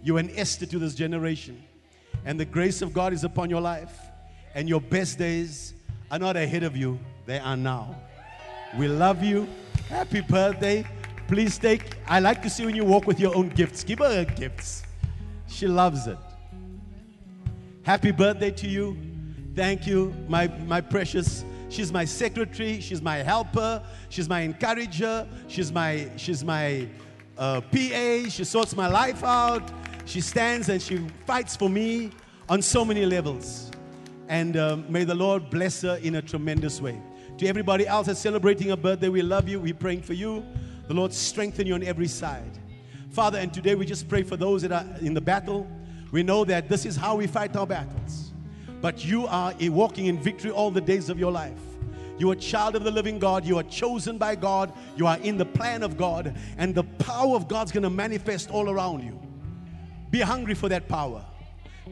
[0.01, 1.61] You're an Esther to this generation
[2.25, 3.95] and the grace of God is upon your life,
[4.55, 5.75] and your best days
[6.09, 7.95] are not ahead of you, they are now.
[8.75, 9.47] We love you.
[9.87, 10.83] Happy birthday.
[11.27, 13.83] Please take, I like to see when you walk with your own gifts.
[13.83, 14.81] Give her gifts.
[15.47, 16.17] She loves it.
[17.83, 18.97] Happy birthday to you.
[19.55, 21.45] Thank you, my, my precious.
[21.69, 22.81] She's my secretary.
[22.81, 23.83] She's my helper.
[24.09, 25.27] She's my encourager.
[25.47, 26.87] She's my, she's my
[27.41, 28.29] uh, PA.
[28.29, 29.63] She sorts my life out.
[30.05, 32.11] She stands and she fights for me
[32.47, 33.71] on so many levels.
[34.29, 37.01] And um, may the Lord bless her in a tremendous way.
[37.39, 39.59] To everybody else that's celebrating a birthday, we love you.
[39.59, 40.45] We're praying for you.
[40.87, 42.59] The Lord strengthen you on every side.
[43.09, 45.67] Father, and today we just pray for those that are in the battle.
[46.11, 48.31] We know that this is how we fight our battles.
[48.81, 51.70] But you are walking in victory all the days of your life.
[52.21, 53.45] You are a child of the living God.
[53.45, 54.71] You are chosen by God.
[54.95, 56.35] You are in the plan of God.
[56.59, 59.19] And the power of God's going to manifest all around you.
[60.11, 61.25] Be hungry for that power.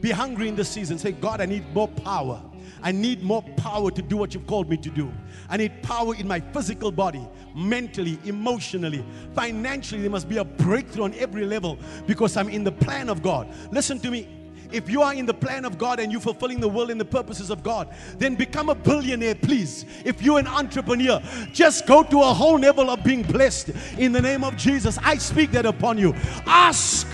[0.00, 0.98] Be hungry in the season.
[1.00, 2.40] Say, God, I need more power.
[2.80, 5.12] I need more power to do what you've called me to do.
[5.48, 7.26] I need power in my physical body,
[7.56, 9.04] mentally, emotionally,
[9.34, 10.02] financially.
[10.02, 11.76] There must be a breakthrough on every level
[12.06, 13.52] because I'm in the plan of God.
[13.72, 14.39] Listen to me.
[14.72, 17.04] If you are in the plan of God and you're fulfilling the will and the
[17.04, 19.84] purposes of God, then become a billionaire, please.
[20.04, 21.20] If you're an entrepreneur,
[21.52, 24.98] just go to a whole level of being blessed in the name of Jesus.
[25.02, 26.14] I speak that upon you.
[26.46, 27.06] Ask,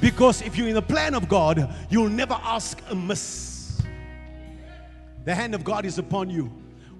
[0.00, 3.82] because if you're in the plan of God, you'll never ask amiss.
[5.24, 6.50] The hand of God is upon you.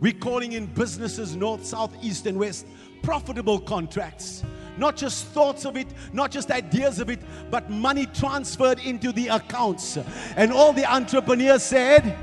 [0.00, 2.66] We're calling in businesses, north, south, east, and west,
[3.02, 4.44] profitable contracts
[4.78, 7.20] not just thoughts of it, not just ideas of it,
[7.50, 9.98] but money transferred into the accounts.
[10.36, 12.16] And all the entrepreneurs said,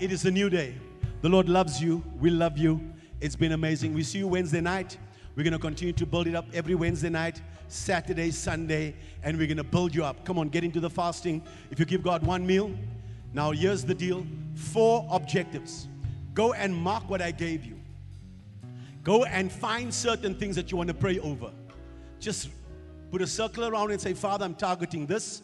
[0.00, 0.74] It is a new day.
[1.20, 2.02] The Lord loves you.
[2.18, 2.80] We love you.
[3.20, 3.92] It's been amazing.
[3.92, 4.96] We see you Wednesday night.
[5.36, 9.46] We're going to continue to build it up every Wednesday night, Saturday, Sunday, and we're
[9.46, 10.24] going to build you up.
[10.24, 11.42] Come on, get into the fasting.
[11.70, 12.74] If you give God one meal,
[13.32, 15.88] now here's the deal four objectives.
[16.34, 17.79] Go and mark what I gave you.
[19.02, 21.50] Go and find certain things that you want to pray over.
[22.18, 22.50] Just
[23.10, 25.42] put a circle around and say, Father, I'm targeting this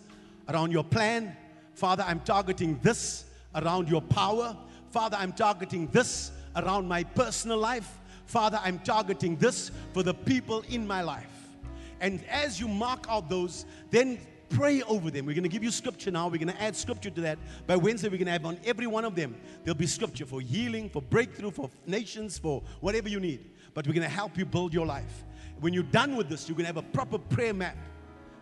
[0.49, 1.37] around your plan.
[1.75, 4.57] Father, I'm targeting this around your power.
[4.91, 7.99] Father, I'm targeting this around my personal life.
[8.27, 11.31] Father, I'm targeting this for the people in my life.
[12.01, 14.19] And as you mark out those, then
[14.49, 15.27] pray over them.
[15.27, 16.29] We're going to give you scripture now.
[16.29, 17.39] We're going to add scripture to that.
[17.67, 20.41] By Wednesday, we're going to have on every one of them, there'll be scripture for
[20.41, 23.51] healing, for breakthrough, for nations, for whatever you need.
[23.75, 25.25] But we're going to help you build your life.
[25.61, 27.77] When you're done with this, you're going to have a proper prayer map,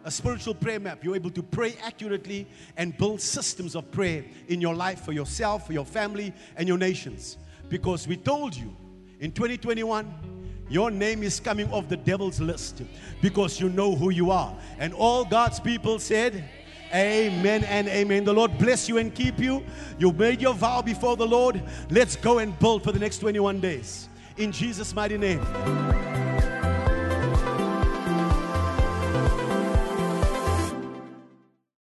[0.04, 1.04] a spiritual prayer map.
[1.04, 2.46] You're able to pray accurately
[2.76, 6.78] and build systems of prayer in your life for yourself, for your family, and your
[6.78, 7.38] nations.
[7.68, 8.74] Because we told you
[9.20, 10.33] in 2021,
[10.68, 12.82] your name is coming off the devil's list
[13.20, 14.56] because you know who you are.
[14.78, 16.48] And all God's people said,
[16.94, 18.24] Amen and amen.
[18.24, 19.64] The Lord bless you and keep you.
[19.98, 21.60] You made your vow before the Lord.
[21.90, 24.08] Let's go and build for the next 21 days.
[24.36, 26.23] In Jesus' mighty name.